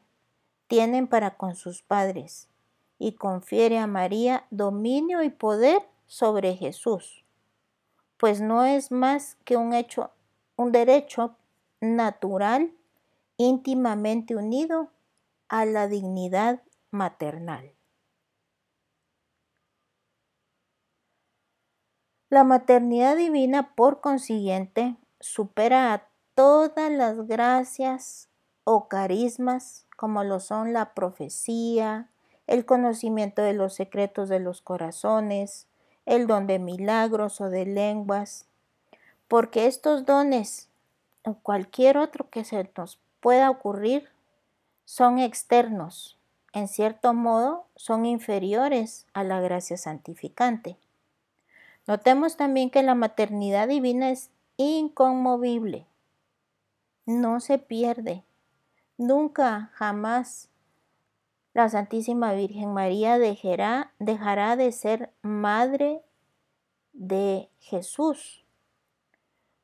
tienen 0.68 1.08
para 1.08 1.38
con 1.38 1.56
sus 1.56 1.82
padres 1.82 2.50
y 2.98 3.14
confiere 3.14 3.78
a 3.78 3.88
María 3.88 4.46
dominio 4.50 5.22
y 5.24 5.30
poder 5.30 5.82
sobre 6.06 6.56
Jesús, 6.56 7.26
pues 8.18 8.42
no 8.42 8.64
es 8.66 8.92
más 8.92 9.36
que 9.44 9.58
un 9.58 9.74
hecho, 9.74 10.12
un 10.56 10.72
derecho 10.72 11.36
natural 11.82 12.72
íntimamente 13.38 14.36
unido 14.36 14.92
a 15.50 15.66
la 15.66 15.88
dignidad 15.88 16.62
maternal. 16.92 17.76
La 22.30 22.44
maternidad 22.44 23.16
divina, 23.16 23.76
por 23.76 24.02
consiguiente, 24.02 24.98
supera 25.20 25.94
a 25.94 26.08
todas 26.34 26.92
las 26.92 27.28
gracias 27.28 28.30
o 28.64 28.88
carismas 28.88 29.86
como 29.96 30.24
lo 30.24 30.40
son 30.40 30.74
la 30.74 30.94
profecía, 30.94 32.10
el 32.48 32.66
conocimiento 32.66 33.42
de 33.42 33.54
los 33.54 33.74
secretos 33.74 34.30
de 34.30 34.40
los 34.40 34.62
corazones, 34.62 35.68
el 36.06 36.28
don 36.28 36.48
de 36.48 36.60
milagros 36.60 37.42
o 37.42 37.50
de 37.50 37.66
lenguas, 37.66 38.46
porque 39.28 39.66
estos 39.66 40.06
dones 40.06 40.70
o 41.24 41.34
cualquier 41.36 41.98
otro 41.98 42.30
que 42.30 42.44
se 42.44 42.70
nos 42.78 43.00
pueda 43.20 43.50
ocurrir 43.50 44.10
son 44.86 45.18
externos, 45.18 46.18
en 46.54 46.68
cierto 46.68 47.14
modo 47.14 47.66
son 47.76 48.06
inferiores 48.06 49.08
a 49.14 49.24
la 49.24 49.42
gracia 49.42 49.78
santificante. 49.78 50.78
Notemos 51.88 52.38
también 52.38 52.70
que 52.70 52.84
la 52.84 52.96
maternidad 52.96 53.68
divina 53.68 54.12
es 54.12 54.30
inconmovible, 54.58 55.86
no 57.06 57.40
se 57.40 57.58
pierde, 57.60 58.24
nunca, 58.98 59.70
jamás. 59.74 60.50
La 61.56 61.70
Santísima 61.70 62.34
Virgen 62.34 62.74
María 62.74 63.18
dejará, 63.18 63.94
de 63.98 64.72
ser 64.74 65.14
madre 65.22 66.02
de 66.92 67.50
Jesús, 67.60 68.44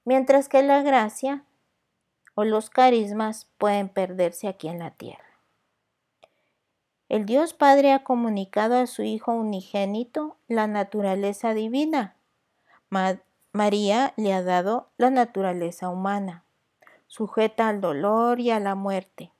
mientras 0.06 0.47
que 0.47 0.63
la 0.63 0.84
gracia 0.84 1.43
o 2.34 2.45
los 2.45 2.69
carismas 2.69 3.49
pueden 3.58 3.89
perderse 3.89 4.47
aquí 4.47 4.69
en 4.69 4.80
la 4.80 4.91
tierra. 4.91 5.41
El 7.10 7.25
Dios 7.25 7.54
Padre 7.54 7.91
ha 7.91 8.06
comunicado 8.06 8.77
a 8.77 8.88
su 8.88 9.04
Hijo 9.04 9.34
unigénito 9.34 10.38
la 10.47 10.67
naturaleza 10.67 11.54
divina. 11.54 12.15
María 13.51 14.13
le 14.15 14.32
ha 14.32 14.41
dado 14.41 14.88
la 14.95 15.10
naturaleza 15.10 15.89
humana, 15.89 16.45
sujeta 17.08 17.67
al 17.67 17.82
dolor 17.82 18.39
y 18.39 18.49
a 18.49 18.62
la 18.62 18.75
muerte, 18.75 19.34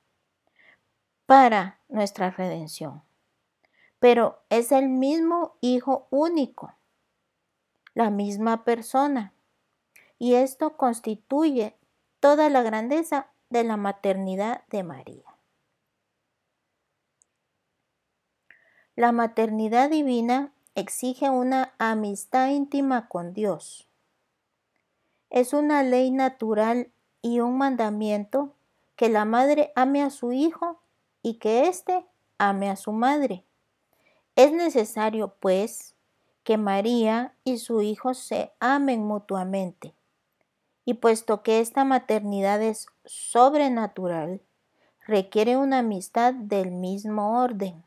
para 1.32 1.80
nuestra 1.88 2.30
redención. 2.30 3.04
Pero 4.00 4.44
es 4.50 4.74
el 4.74 4.90
mismo 4.90 5.56
Hijo 5.62 6.10
único, 6.10 6.76
la 7.94 8.10
misma 8.10 8.66
persona, 8.66 9.32
y 10.20 10.34
esto 10.34 10.76
constituye 10.76 11.78
toda 12.20 12.50
la 12.50 12.64
grandeza 12.64 13.28
de 13.50 13.64
la 13.64 13.78
maternidad 13.78 14.66
de 14.68 14.84
María. 14.84 15.24
La 18.98 19.14
maternidad 19.14 19.90
divina 19.90 20.52
exige 20.76 21.30
una 21.30 21.72
amistad 21.78 22.50
íntima 22.50 23.08
con 23.08 23.32
Dios. 23.32 23.88
Es 25.30 25.54
una 25.54 25.82
ley 25.82 26.12
natural 26.12 26.92
y 27.22 27.40
un 27.40 27.58
mandamiento 27.58 28.54
que 28.98 29.08
la 29.08 29.24
madre 29.24 29.72
ame 29.78 30.04
a 30.04 30.10
su 30.10 30.34
hijo 30.34 30.82
y 31.22 31.36
que 31.36 31.68
éste 31.68 32.06
ame 32.38 32.70
a 32.70 32.76
su 32.76 32.92
madre. 32.92 33.46
Es 34.36 34.52
necesario, 34.52 35.36
pues, 35.40 35.96
que 36.44 36.58
María 36.58 37.36
y 37.44 37.58
su 37.58 37.82
hijo 37.82 38.14
se 38.14 38.52
amen 38.60 39.06
mutuamente. 39.06 39.94
Y 40.86 40.96
puesto 40.96 41.44
que 41.44 41.60
esta 41.60 41.84
maternidad 41.84 42.62
es 42.62 42.88
sobrenatural, 43.06 44.42
requiere 45.06 45.58
una 45.58 45.80
amistad 45.80 46.34
del 46.34 46.72
mismo 46.72 47.40
orden 47.40 47.84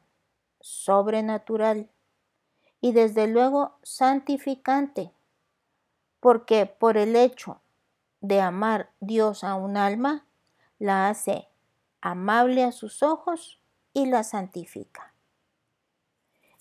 sobrenatural 0.61 1.91
y 2.81 2.93
desde 2.93 3.27
luego 3.27 3.77
santificante, 3.83 5.11
porque 6.21 6.67
por 6.67 6.97
el 6.97 7.17
hecho 7.17 7.61
de 8.21 8.41
amar 8.41 8.91
Dios 9.01 9.45
a 9.45 9.55
un 9.55 9.77
alma, 9.77 10.25
la 10.79 11.09
hace 11.09 11.49
amable 12.05 12.63
a 12.63 12.71
sus 12.71 13.03
ojos 13.03 13.61
y 13.93 14.07
la 14.07 14.23
santifica. 14.23 15.13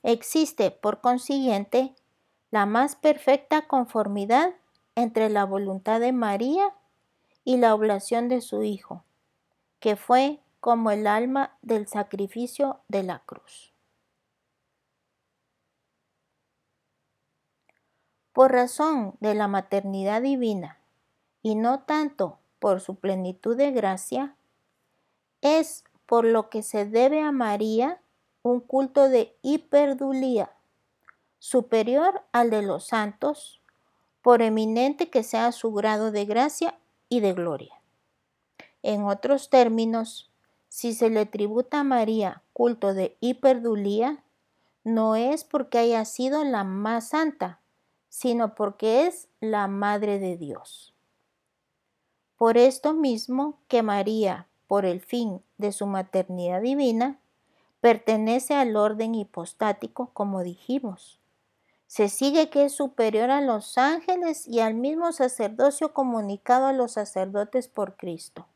Existe, 0.01 0.71
por 0.71 1.01
consiguiente, 1.01 1.93
la 2.49 2.65
más 2.65 2.95
perfecta 2.95 3.67
conformidad 3.67 4.53
entre 4.95 5.29
la 5.29 5.43
voluntad 5.45 5.99
de 5.99 6.13
María 6.13 6.73
y 7.43 7.57
la 7.57 7.75
oblación 7.75 8.29
de 8.29 8.41
su 8.41 8.63
Hijo, 8.63 9.03
que 9.79 9.95
fue 9.95 10.39
como 10.59 10.91
el 10.91 11.07
alma 11.07 11.57
del 11.61 11.87
sacrificio 11.87 12.79
de 12.87 13.03
la 13.03 13.19
cruz. 13.19 13.73
por 18.33 18.51
razón 18.51 19.15
de 19.19 19.35
la 19.35 19.47
maternidad 19.47 20.21
divina 20.21 20.79
y 21.43 21.55
no 21.55 21.81
tanto 21.81 22.39
por 22.59 22.81
su 22.81 22.95
plenitud 22.95 23.55
de 23.55 23.71
gracia, 23.71 24.35
es 25.43 25.83
por 26.07 26.25
lo 26.25 26.49
que 26.49 26.63
se 26.63 26.85
debe 26.85 27.21
a 27.21 27.31
María 27.31 28.01
un 28.41 28.59
culto 28.59 29.09
de 29.09 29.37
hiperdulía, 29.41 30.51
superior 31.37 32.23
al 32.31 32.49
de 32.49 32.61
los 32.61 32.87
santos, 32.87 33.61
por 34.21 34.41
eminente 34.41 35.09
que 35.09 35.21
sea 35.21 35.51
su 35.51 35.73
grado 35.73 36.11
de 36.11 36.25
gracia 36.25 36.79
y 37.09 37.19
de 37.19 37.33
gloria. 37.33 37.73
En 38.81 39.03
otros 39.03 39.49
términos, 39.49 40.31
si 40.69 40.93
se 40.93 41.09
le 41.09 41.25
tributa 41.25 41.81
a 41.81 41.83
María 41.83 42.41
culto 42.53 42.93
de 42.93 43.17
hiperdulía, 43.19 44.23
no 44.83 45.15
es 45.15 45.43
porque 45.43 45.77
haya 45.77 46.05
sido 46.05 46.43
la 46.43 46.63
más 46.63 47.09
santa, 47.09 47.59
sino 48.09 48.55
porque 48.55 49.07
es 49.07 49.27
la 49.39 49.67
Madre 49.67 50.19
de 50.19 50.37
Dios. 50.37 50.93
Por 52.37 52.57
esto 52.57 52.93
mismo 52.93 53.59
que 53.67 53.83
María, 53.83 54.47
por 54.73 54.85
el 54.85 55.01
fin 55.01 55.43
de 55.59 55.71
su 55.71 55.85
maternidad 55.85 56.59
divina, 56.59 57.19
pertenece 57.79 58.55
al 58.55 58.75
orden 58.75 59.13
hipostático, 59.13 60.09
como 60.13 60.41
dijimos. 60.41 61.19
Se 61.85 62.09
sigue 62.09 62.49
que 62.49 62.65
es 62.65 62.73
superior 62.73 63.29
a 63.29 63.41
los 63.41 63.77
ángeles 63.77 64.47
y 64.47 64.61
al 64.61 64.73
mismo 64.73 65.11
sacerdocio 65.11 65.93
comunicado 65.93 66.65
a 66.65 66.73
los 66.73 66.93
sacerdotes 66.93 67.67
por 67.67 67.97
Cristo. 67.97 68.47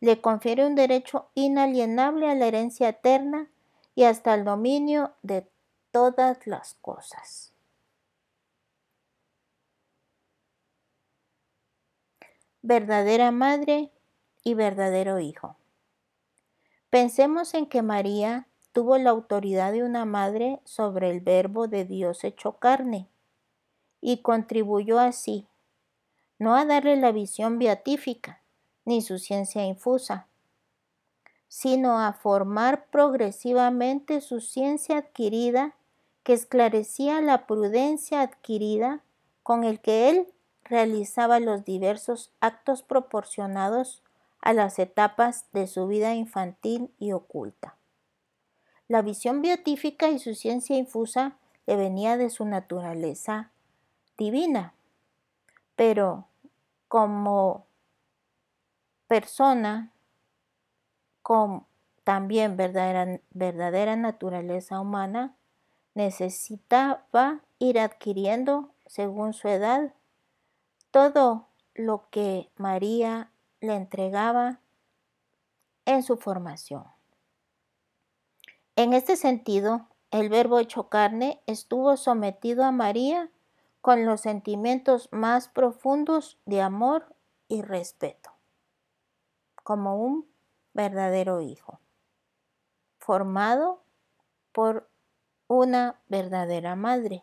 Le 0.00 0.22
confiere 0.22 0.66
un 0.66 0.76
derecho 0.76 1.26
inalienable 1.34 2.30
a 2.30 2.34
la 2.34 2.46
herencia 2.46 2.88
eterna 2.88 3.50
y 3.94 4.04
hasta 4.04 4.32
el 4.32 4.46
dominio 4.46 5.12
de 5.20 5.46
todas 5.90 6.46
las 6.46 6.72
cosas. 6.80 7.52
Verdadera 12.62 13.30
madre 13.30 13.92
y 14.44 14.54
verdadero 14.54 15.18
hijo. 15.20 15.56
Pensemos 16.90 17.54
en 17.54 17.66
que 17.66 17.82
María 17.82 18.46
tuvo 18.72 18.98
la 18.98 19.10
autoridad 19.10 19.72
de 19.72 19.82
una 19.82 20.04
madre 20.04 20.60
sobre 20.64 21.10
el 21.10 21.20
verbo 21.20 21.68
de 21.68 21.84
Dios 21.84 22.24
hecho 22.24 22.52
carne 22.58 23.08
y 24.00 24.18
contribuyó 24.18 24.98
así, 24.98 25.46
no 26.38 26.56
a 26.56 26.64
darle 26.64 26.96
la 26.96 27.12
visión 27.12 27.58
beatífica 27.58 28.42
ni 28.84 29.00
su 29.00 29.18
ciencia 29.18 29.64
infusa, 29.64 30.26
sino 31.48 32.00
a 32.00 32.12
formar 32.12 32.86
progresivamente 32.86 34.20
su 34.20 34.40
ciencia 34.40 34.98
adquirida 34.98 35.74
que 36.22 36.32
esclarecía 36.32 37.20
la 37.20 37.46
prudencia 37.46 38.22
adquirida 38.22 39.02
con 39.42 39.64
el 39.64 39.80
que 39.80 40.08
él 40.08 40.26
realizaba 40.64 41.40
los 41.40 41.64
diversos 41.64 42.32
actos 42.40 42.82
proporcionados 42.82 44.01
a 44.42 44.52
las 44.52 44.78
etapas 44.78 45.46
de 45.52 45.66
su 45.66 45.86
vida 45.86 46.14
infantil 46.14 46.92
y 46.98 47.12
oculta. 47.12 47.76
La 48.88 49.00
visión 49.00 49.40
beatífica 49.40 50.10
y 50.10 50.18
su 50.18 50.34
ciencia 50.34 50.76
infusa 50.76 51.38
le 51.66 51.76
venía 51.76 52.16
de 52.16 52.28
su 52.28 52.44
naturaleza 52.44 53.52
divina, 54.18 54.74
pero 55.76 56.26
como 56.88 57.66
persona 59.06 59.92
con 61.22 61.64
también 62.04 62.56
verdadera, 62.56 63.20
verdadera 63.30 63.96
naturaleza 63.96 64.80
humana, 64.80 65.36
necesitaba 65.94 67.40
ir 67.58 67.78
adquiriendo 67.78 68.70
según 68.86 69.32
su 69.32 69.48
edad 69.48 69.94
todo 70.90 71.48
lo 71.74 72.08
que 72.10 72.50
María 72.56 73.31
le 73.62 73.76
entregaba 73.76 74.58
en 75.84 76.02
su 76.02 76.16
formación. 76.16 76.84
En 78.74 78.92
este 78.92 79.16
sentido, 79.16 79.88
el 80.10 80.28
verbo 80.28 80.58
hecho 80.58 80.88
carne 80.88 81.40
estuvo 81.46 81.96
sometido 81.96 82.64
a 82.64 82.72
María 82.72 83.30
con 83.80 84.04
los 84.04 84.20
sentimientos 84.20 85.08
más 85.12 85.48
profundos 85.48 86.38
de 86.44 86.60
amor 86.60 87.14
y 87.48 87.62
respeto, 87.62 88.32
como 89.62 89.96
un 89.96 90.28
verdadero 90.74 91.40
hijo, 91.40 91.78
formado 92.98 93.84
por 94.50 94.90
una 95.46 96.00
verdadera 96.08 96.74
madre. 96.74 97.22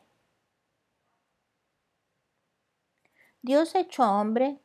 Dios 3.41 3.75
hecho 3.75 4.04
hombre 4.04 4.60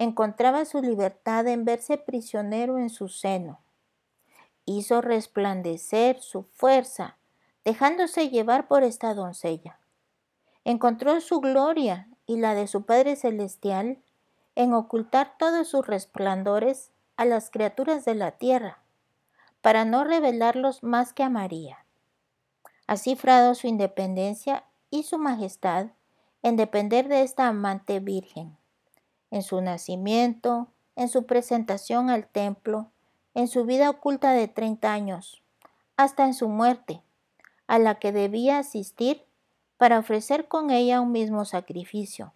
encontraba 0.00 0.64
su 0.64 0.82
libertad 0.82 1.46
en 1.46 1.64
verse 1.64 1.96
prisionero 1.96 2.76
en 2.78 2.90
su 2.90 3.06
seno 3.06 3.60
hizo 4.64 5.00
resplandecer 5.00 6.20
su 6.20 6.44
fuerza, 6.44 7.16
dejándose 7.64 8.28
llevar 8.28 8.68
por 8.68 8.82
esta 8.84 9.14
doncella. 9.14 9.80
Encontró 10.64 11.20
su 11.20 11.40
gloria 11.40 12.08
y 12.26 12.36
la 12.36 12.54
de 12.54 12.66
su 12.66 12.84
Padre 12.84 13.16
Celestial 13.16 13.98
en 14.54 14.72
ocultar 14.72 15.34
todos 15.38 15.68
sus 15.68 15.86
resplandores 15.86 16.92
a 17.16 17.24
las 17.24 17.50
criaturas 17.50 18.04
de 18.04 18.14
la 18.14 18.32
tierra, 18.32 18.82
para 19.60 19.84
no 19.84 20.04
revelarlos 20.04 20.82
más 20.82 21.12
que 21.12 21.22
a 21.22 21.30
María. 21.30 21.84
Ha 22.86 22.96
cifrado 22.96 23.54
su 23.54 23.66
independencia 23.66 24.64
y 24.90 25.02
su 25.02 25.18
majestad 25.18 25.88
en 26.42 26.56
depender 26.56 27.08
de 27.08 27.22
esta 27.22 27.48
amante 27.48 28.00
virgen, 28.00 28.56
en 29.30 29.42
su 29.42 29.60
nacimiento, 29.60 30.68
en 30.96 31.08
su 31.08 31.26
presentación 31.26 32.10
al 32.10 32.26
templo, 32.26 32.90
en 33.34 33.48
su 33.48 33.64
vida 33.64 33.90
oculta 33.90 34.32
de 34.32 34.48
30 34.48 34.92
años, 34.92 35.42
hasta 35.96 36.24
en 36.24 36.34
su 36.34 36.48
muerte, 36.48 37.02
a 37.66 37.78
la 37.78 37.98
que 37.98 38.12
debía 38.12 38.58
asistir 38.58 39.24
para 39.76 39.98
ofrecer 39.98 40.48
con 40.48 40.70
ella 40.70 41.00
un 41.00 41.12
mismo 41.12 41.44
sacrificio, 41.44 42.34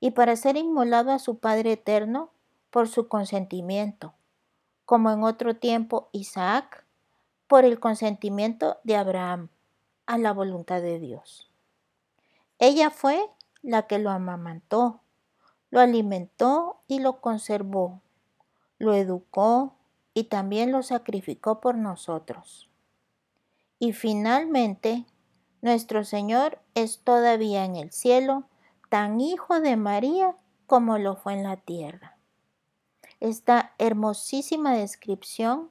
y 0.00 0.10
para 0.10 0.36
ser 0.36 0.56
inmolado 0.56 1.12
a 1.12 1.18
su 1.18 1.38
Padre 1.38 1.72
Eterno 1.72 2.30
por 2.70 2.88
su 2.88 3.08
consentimiento, 3.08 4.14
como 4.84 5.10
en 5.10 5.22
otro 5.22 5.56
tiempo 5.56 6.08
Isaac, 6.12 6.84
por 7.46 7.64
el 7.64 7.78
consentimiento 7.78 8.78
de 8.82 8.96
Abraham, 8.96 9.48
a 10.06 10.18
la 10.18 10.32
voluntad 10.32 10.82
de 10.82 10.98
Dios. 10.98 11.50
Ella 12.58 12.90
fue 12.90 13.30
la 13.62 13.86
que 13.86 13.98
lo 13.98 14.10
amamantó, 14.10 15.00
lo 15.74 15.80
alimentó 15.80 16.76
y 16.86 17.00
lo 17.00 17.20
conservó, 17.20 18.00
lo 18.78 18.94
educó, 18.94 19.74
y 20.14 20.28
también 20.28 20.70
lo 20.70 20.84
sacrificó 20.84 21.60
por 21.60 21.74
nosotros. 21.74 22.70
Y 23.80 23.92
finalmente, 23.92 25.04
nuestro 25.62 26.04
Señor 26.04 26.60
es 26.76 27.00
todavía 27.00 27.64
en 27.64 27.74
el 27.74 27.90
cielo, 27.90 28.44
tan 28.88 29.20
hijo 29.20 29.58
de 29.58 29.74
María 29.76 30.36
como 30.68 30.96
lo 30.98 31.16
fue 31.16 31.32
en 31.32 31.42
la 31.42 31.56
tierra. 31.56 32.18
Esta 33.18 33.74
hermosísima 33.78 34.74
descripción 34.74 35.70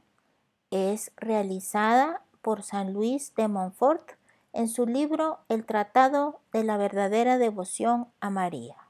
es 0.70 1.13
realizada 1.16 2.26
por 2.42 2.63
San 2.63 2.92
Luis 2.92 3.34
de 3.36 3.48
Montfort 3.48 4.18
en 4.52 4.68
su 4.68 4.86
libro 4.86 5.39
El 5.48 5.66
Tratado 5.66 6.42
de 6.52 6.66
la 6.66 6.76
verdadera 6.76 7.38
devoción 7.38 8.10
a 8.20 8.30
María. 8.30 8.83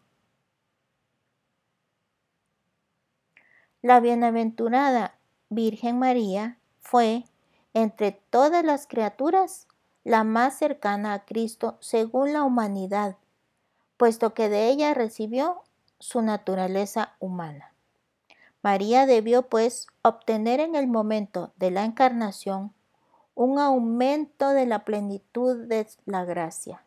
La 3.83 3.99
bienaventurada 3.99 5.17
Virgen 5.49 5.99
María 5.99 6.57
fue, 6.79 7.25
entre 7.73 8.13
todas 8.13 8.63
las 8.63 8.87
criaturas, 8.87 9.67
la 10.05 10.23
más 10.23 10.57
cercana 10.57 11.13
a 11.13 11.25
Cristo 11.25 11.77
según 11.81 12.31
la 12.31 12.43
humanidad, 12.43 13.17
puesto 13.97 14.33
que 14.33 14.47
de 14.47 14.69
ella 14.69 14.93
recibió 14.93 15.63
su 15.99 16.21
naturaleza 16.21 17.17
humana. 17.19 17.73
María 18.61 19.05
debió, 19.05 19.49
pues, 19.49 19.87
obtener 20.01 20.61
en 20.61 20.75
el 20.75 20.87
momento 20.87 21.51
de 21.57 21.69
la 21.69 21.83
encarnación 21.83 22.73
un 23.35 23.59
aumento 23.59 24.51
de 24.51 24.65
la 24.65 24.85
plenitud 24.85 25.67
de 25.67 25.85
la 26.05 26.23
gracia. 26.23 26.85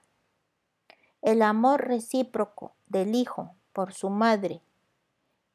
El 1.20 1.42
amor 1.42 1.86
recíproco 1.88 2.72
del 2.86 3.14
Hijo 3.14 3.54
por 3.74 3.92
su 3.92 4.08
madre 4.08 4.62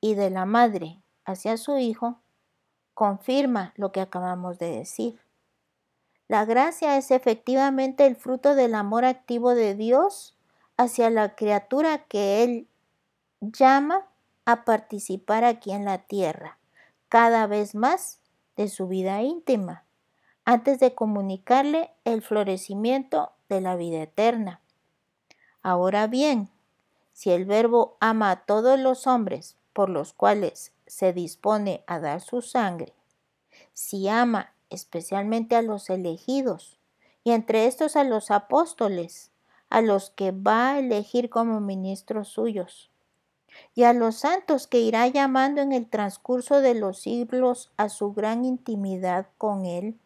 y 0.01 0.13
de 0.13 0.29
la 0.29 0.45
madre 0.45 1.01
hacia 1.31 1.57
su 1.57 1.77
Hijo 1.77 2.19
confirma 2.93 3.73
lo 3.75 3.91
que 3.91 4.01
acabamos 4.01 4.59
de 4.59 4.69
decir. 4.71 5.19
La 6.27 6.45
gracia 6.45 6.97
es 6.97 7.11
efectivamente 7.11 8.05
el 8.05 8.15
fruto 8.15 8.55
del 8.55 8.75
amor 8.75 9.05
activo 9.05 9.53
de 9.55 9.75
Dios 9.75 10.37
hacia 10.77 11.09
la 11.09 11.35
criatura 11.35 12.05
que 12.05 12.43
Él 12.43 12.67
llama 13.41 14.07
a 14.45 14.63
participar 14.63 15.43
aquí 15.43 15.71
en 15.71 15.85
la 15.85 15.99
tierra, 15.99 16.57
cada 17.09 17.47
vez 17.47 17.75
más 17.75 18.19
de 18.55 18.67
su 18.67 18.87
vida 18.87 19.21
íntima, 19.21 19.83
antes 20.45 20.79
de 20.79 20.93
comunicarle 20.95 21.91
el 22.05 22.21
florecimiento 22.21 23.31
de 23.49 23.61
la 23.61 23.75
vida 23.75 24.03
eterna. 24.03 24.61
Ahora 25.61 26.07
bien, 26.07 26.49
si 27.13 27.31
el 27.31 27.45
Verbo 27.45 27.97
ama 27.99 28.31
a 28.31 28.45
todos 28.45 28.79
los 28.79 29.05
hombres 29.05 29.57
por 29.73 29.89
los 29.89 30.13
cuales 30.13 30.71
se 30.91 31.13
dispone 31.13 31.85
a 31.87 32.01
dar 32.01 32.19
su 32.19 32.41
sangre, 32.41 32.93
si 33.71 34.09
ama 34.09 34.53
especialmente 34.69 35.55
a 35.55 35.61
los 35.61 35.89
elegidos, 35.89 36.77
y 37.23 37.31
entre 37.31 37.65
estos 37.65 37.95
a 37.95 38.03
los 38.03 38.29
apóstoles, 38.29 39.31
a 39.69 39.79
los 39.79 40.09
que 40.09 40.33
va 40.33 40.71
a 40.71 40.79
elegir 40.79 41.29
como 41.29 41.61
ministros 41.61 42.27
suyos, 42.27 42.91
y 43.73 43.83
a 43.83 43.93
los 43.93 44.17
santos 44.17 44.67
que 44.67 44.79
irá 44.79 45.07
llamando 45.07 45.61
en 45.61 45.71
el 45.71 45.89
transcurso 45.89 46.59
de 46.59 46.73
los 46.73 46.99
siglos 46.99 47.71
a 47.77 47.87
su 47.87 48.11
gran 48.11 48.43
intimidad 48.43 49.27
con 49.37 49.65
Él, 49.65 49.97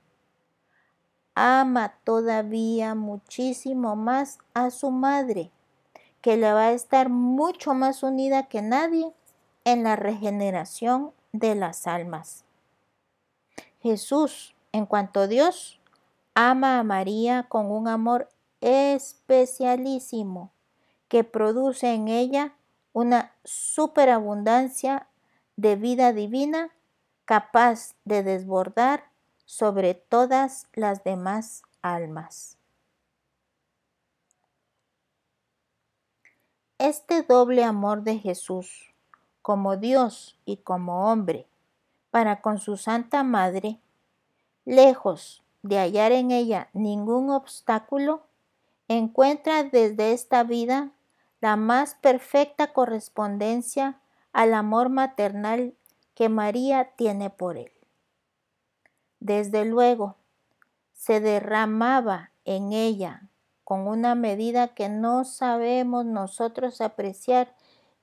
ama 1.34 1.95
todavía 2.04 2.93
muchísimo 2.93 3.95
más 3.95 4.38
a 4.54 4.69
su 4.69 4.91
madre, 4.91 5.50
que 6.21 6.38
le 6.38 6.54
va 6.54 6.67
a 6.67 6.74
estar 6.74 7.10
mucho 7.10 7.74
más 7.74 8.04
unida 8.04 8.48
que 8.48 8.62
nadie 8.62 9.12
en 9.65 9.84
la 9.84 9.97
regeneración 9.97 11.12
de 11.34 11.56
las 11.56 11.88
almas. 11.88 12.45
Jesús, 13.82 14.56
en 14.71 14.86
cuanto 14.86 15.19
a 15.21 15.28
Dios, 15.28 15.80
ama 16.34 16.80
a 16.80 16.84
María 16.84 17.43
con 17.49 17.69
un 17.69 17.88
amor 17.88 18.30
especialísimo 18.62 20.51
que 21.08 21.23
produce 21.23 21.93
en 21.93 22.08
ella 22.08 22.56
una 22.93 23.36
superabundancia 23.43 25.08
de 25.56 25.75
vida 25.75 26.13
divina 26.13 26.71
capaz 27.25 27.95
de 28.06 28.23
desbordar 28.23 29.10
sobre 29.45 29.93
todas 29.93 30.67
las 30.73 31.04
demás 31.04 31.62
almas. 31.82 32.58
Este 36.78 37.21
doble 37.23 37.63
amor 37.63 38.04
de 38.04 38.17
Jesús, 38.17 38.94
como 39.45 39.77
Dios 39.77 40.39
y 40.43 40.58
como 40.58 41.12
hombre, 41.12 41.45
para 42.10 42.41
con 42.41 42.58
su 42.58 42.77
Santa 42.77 43.21
Madre, 43.21 43.79
lejos 44.65 45.43
de 45.62 45.77
hallar 45.77 46.12
en 46.13 46.31
ella 46.31 46.69
ningún 46.73 47.29
obstáculo, 47.29 48.23
encuentra 48.88 49.63
desde 49.63 50.13
esta 50.13 50.41
vida 50.41 50.93
la 51.41 51.58
más 51.58 51.93
perfecta 51.93 52.73
correspondencia 52.73 53.99
al 54.34 54.55
amor 54.55 54.89
maternal 54.89 55.75
que 56.15 56.27
María 56.27 56.95
tiene 56.95 57.29
por 57.29 57.58
él. 57.58 57.71
Desde 59.19 59.63
luego, 59.63 60.15
se 60.91 61.19
derramaba 61.19 62.31
en 62.45 62.73
ella 62.73 63.29
con 63.63 63.88
una 63.88 64.15
medida 64.15 64.69
que 64.69 64.89
no 64.89 65.23
sabemos 65.23 66.03
nosotros 66.03 66.81
apreciar 66.81 67.53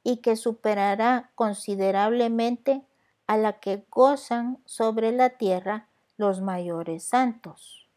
y 0.05 0.19
que 0.19 0.37
superará 0.37 1.31
considerablemente 1.35 2.83
a 3.27 3.37
la 3.37 3.61
que 3.61 3.87
gozan 3.91 4.59
sobre 4.65 5.12
la 5.12 5.31
tierra 5.31 5.88
los 6.17 6.41
mayores 6.41 7.05
santos, 7.05 7.88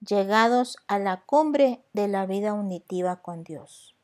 llegados 0.00 0.76
a 0.88 0.98
la 0.98 1.22
cumbre 1.22 1.84
de 1.92 2.08
la 2.08 2.26
vida 2.26 2.52
unitiva 2.52 3.22
con 3.22 3.44
Dios. 3.44 3.94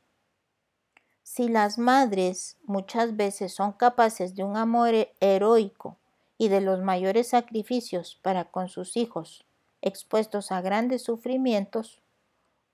Si 1.23 1.49
las 1.49 1.79
madres 1.79 2.57
muchas 2.65 3.17
veces 3.17 3.53
son 3.53 3.73
capaces 3.73 4.35
de 4.35 4.45
un 4.45 4.57
amor 4.57 4.95
heroico 5.21 5.99
y 6.39 6.49
de 6.49 6.61
los 6.61 6.81
mayores 6.81 7.29
sacrificios 7.29 8.19
para 8.23 8.45
con 8.45 8.69
sus 8.69 8.97
hijos, 8.97 9.45
expuestos 9.83 10.53
a 10.53 10.61
grandes 10.61 11.03
sufrimientos, 11.03 12.01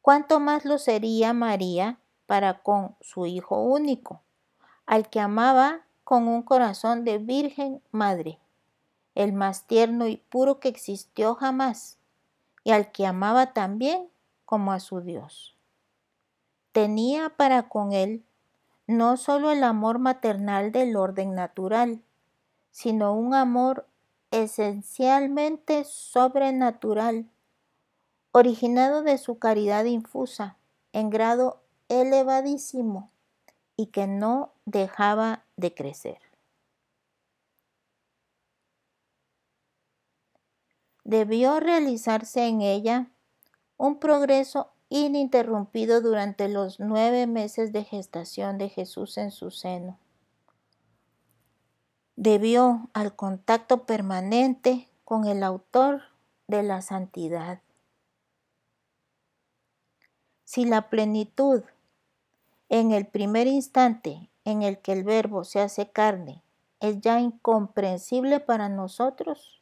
cuánto 0.02 0.38
más 0.38 0.64
lo 0.64 0.78
sería 0.78 1.32
María 1.32 1.98
para 2.26 2.62
con 2.62 2.96
su 3.00 3.26
Hijo 3.26 3.60
único, 3.60 4.22
al 4.86 5.08
que 5.08 5.20
amaba 5.20 5.80
con 6.04 6.28
un 6.28 6.42
corazón 6.42 7.04
de 7.04 7.18
Virgen 7.18 7.82
Madre, 7.90 8.38
el 9.14 9.32
más 9.32 9.66
tierno 9.66 10.06
y 10.06 10.16
puro 10.16 10.60
que 10.60 10.68
existió 10.68 11.34
jamás, 11.34 11.98
y 12.62 12.72
al 12.72 12.92
que 12.92 13.06
amaba 13.06 13.52
también 13.52 14.08
como 14.44 14.72
a 14.72 14.80
su 14.80 15.00
Dios. 15.00 15.56
Tenía 16.72 17.30
para 17.30 17.68
con 17.68 17.92
él 17.92 18.24
no 18.86 19.16
solo 19.16 19.50
el 19.50 19.64
amor 19.64 19.98
maternal 19.98 20.72
del 20.72 20.96
orden 20.96 21.34
natural, 21.34 22.02
sino 22.70 23.14
un 23.14 23.34
amor 23.34 23.86
esencialmente 24.30 25.84
sobrenatural, 25.84 27.26
originado 28.32 29.02
de 29.02 29.16
su 29.16 29.38
caridad 29.38 29.84
infusa 29.84 30.58
en 30.92 31.08
grado 31.08 31.62
elevadísimo 31.88 33.10
y 33.76 33.86
que 33.86 34.06
no 34.06 34.52
dejaba 34.64 35.44
de 35.56 35.74
crecer. 35.74 36.18
Debió 41.04 41.60
realizarse 41.60 42.46
en 42.46 42.62
ella 42.62 43.10
un 43.76 43.98
progreso 43.98 44.72
ininterrumpido 44.88 46.00
durante 46.00 46.48
los 46.48 46.80
nueve 46.80 47.26
meses 47.26 47.72
de 47.72 47.84
gestación 47.84 48.58
de 48.58 48.68
Jesús 48.68 49.18
en 49.18 49.30
su 49.30 49.50
seno 49.50 49.98
debió 52.16 52.88
al 52.92 53.16
contacto 53.16 53.86
permanente 53.86 54.88
con 55.04 55.26
el 55.26 55.42
autor 55.42 56.02
de 56.46 56.62
la 56.62 56.80
santidad. 56.82 57.60
Si 60.44 60.64
la 60.64 60.88
plenitud 60.88 61.62
en 62.68 62.92
el 62.92 63.06
primer 63.06 63.46
instante 63.46 64.28
en 64.44 64.62
el 64.62 64.78
que 64.78 64.92
el 64.92 65.04
verbo 65.04 65.44
se 65.44 65.60
hace 65.60 65.90
carne 65.90 66.42
es 66.80 67.00
ya 67.00 67.20
incomprensible 67.20 68.40
para 68.40 68.68
nosotros, 68.68 69.60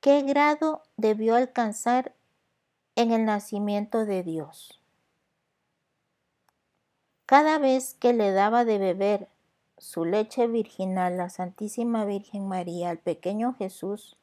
¿qué 0.00 0.22
grado 0.22 0.82
debió 0.96 1.34
alcanzar 1.34 2.14
en 2.94 3.10
el 3.10 3.24
nacimiento 3.24 4.04
de 4.04 4.22
Dios? 4.22 4.80
Cada 7.26 7.58
vez 7.58 7.94
que 7.94 8.12
le 8.12 8.32
daba 8.32 8.64
de 8.66 8.78
beber 8.78 9.28
su 9.78 10.04
leche 10.04 10.46
virginal, 10.46 11.16
la 11.16 11.30
Santísima 11.30 12.04
Virgen 12.04 12.46
María, 12.46 12.90
al 12.90 12.98
pequeño 12.98 13.54
Jesús, 13.54 14.16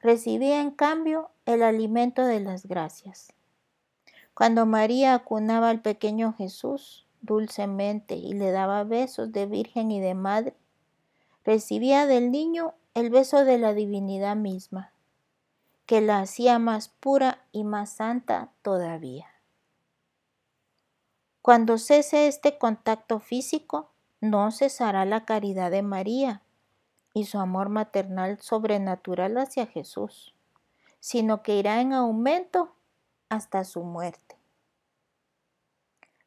recibía 0.00 0.60
en 0.60 0.70
cambio 0.70 1.30
el 1.44 1.62
alimento 1.62 2.24
de 2.24 2.40
las 2.40 2.66
gracias. 2.66 3.32
Cuando 4.34 4.64
María 4.64 5.14
acunaba 5.14 5.70
al 5.70 5.82
pequeño 5.82 6.34
Jesús 6.34 7.01
dulcemente 7.22 8.16
y 8.16 8.34
le 8.34 8.50
daba 8.50 8.84
besos 8.84 9.32
de 9.32 9.46
Virgen 9.46 9.90
y 9.90 10.00
de 10.00 10.14
Madre, 10.14 10.54
recibía 11.44 12.06
del 12.06 12.30
niño 12.30 12.74
el 12.94 13.10
beso 13.10 13.44
de 13.44 13.58
la 13.58 13.72
divinidad 13.72 14.36
misma, 14.36 14.92
que 15.86 16.00
la 16.00 16.20
hacía 16.20 16.58
más 16.58 16.88
pura 16.88 17.44
y 17.52 17.64
más 17.64 17.94
santa 17.94 18.52
todavía. 18.62 19.26
Cuando 21.40 21.78
cese 21.78 22.28
este 22.28 22.58
contacto 22.58 23.18
físico, 23.18 23.90
no 24.20 24.50
cesará 24.52 25.04
la 25.04 25.24
caridad 25.24 25.70
de 25.70 25.82
María 25.82 26.42
y 27.14 27.24
su 27.24 27.38
amor 27.38 27.68
maternal 27.68 28.38
sobrenatural 28.40 29.36
hacia 29.38 29.66
Jesús, 29.66 30.34
sino 31.00 31.42
que 31.42 31.56
irá 31.56 31.80
en 31.80 31.92
aumento 31.92 32.76
hasta 33.28 33.64
su 33.64 33.82
muerte. 33.82 34.41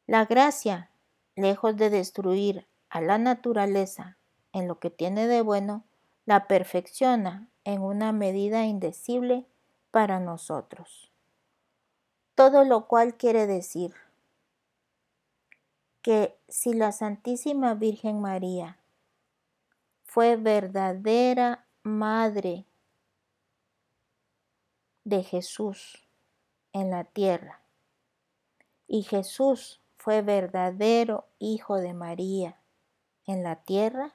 La 0.06 0.24
gracia, 0.24 0.90
lejos 1.34 1.76
de 1.76 1.90
destruir 1.90 2.66
a 2.88 3.00
la 3.00 3.18
naturaleza 3.18 4.16
en 4.52 4.68
lo 4.68 4.78
que 4.78 4.90
tiene 4.90 5.26
de 5.26 5.42
bueno, 5.42 5.84
la 6.24 6.46
perfecciona 6.46 7.48
en 7.64 7.82
una 7.82 8.12
medida 8.12 8.64
indecible 8.64 9.46
para 9.90 10.20
nosotros. 10.20 11.10
Todo 12.36 12.64
lo 12.64 12.86
cual 12.86 13.16
quiere 13.16 13.46
decir 13.46 13.94
que 16.02 16.38
si 16.48 16.72
la 16.72 16.92
Santísima 16.92 17.74
Virgen 17.74 18.20
María 18.20 18.78
fue 20.04 20.36
verdadera 20.36 21.66
madre 21.82 22.64
de 25.02 25.24
Jesús 25.24 26.06
en 26.72 26.90
la 26.90 27.04
tierra 27.04 27.60
y 28.86 29.02
Jesús 29.02 29.80
fue 30.06 30.22
verdadero 30.22 31.26
hijo 31.40 31.78
de 31.78 31.92
María 31.92 32.60
en 33.24 33.42
la 33.42 33.56
tierra, 33.64 34.14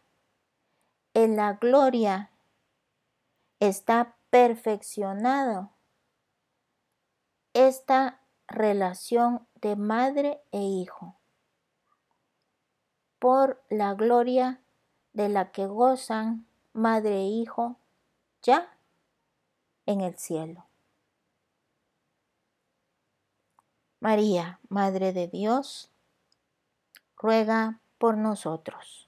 en 1.13 1.35
la 1.35 1.55
gloria 1.55 2.31
está 3.59 4.15
perfeccionado 4.29 5.71
esta 7.51 8.21
relación 8.47 9.45
de 9.55 9.75
madre 9.75 10.41
e 10.53 10.61
hijo 10.61 11.19
por 13.19 13.61
la 13.67 13.93
gloria 13.93 14.61
de 15.11 15.27
la 15.27 15.51
que 15.51 15.65
gozan 15.65 16.47
madre 16.71 17.17
e 17.17 17.25
hijo 17.25 17.75
ya 18.41 18.77
en 19.85 19.99
el 19.99 20.17
cielo. 20.17 20.70
María, 24.01 24.59
Madre 24.67 25.13
de 25.13 25.27
Dios, 25.27 25.91
ruega 27.17 27.79
por 27.99 28.17
nosotros. 28.17 29.07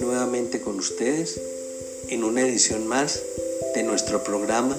Nuevamente 0.00 0.60
con 0.60 0.78
ustedes 0.78 1.40
en 2.08 2.24
una 2.24 2.42
edición 2.42 2.86
más 2.86 3.22
de 3.74 3.82
nuestro 3.82 4.24
programa 4.24 4.76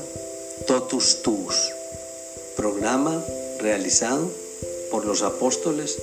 Totus 0.68 1.22
Tuus, 1.22 1.72
programa 2.56 3.24
realizado 3.60 4.30
por 4.90 5.06
los 5.06 5.22
apóstoles 5.22 5.98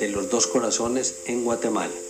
de 0.00 0.08
los 0.08 0.30
dos 0.30 0.46
corazones 0.46 1.14
en 1.26 1.44
Guatemala. 1.44 2.01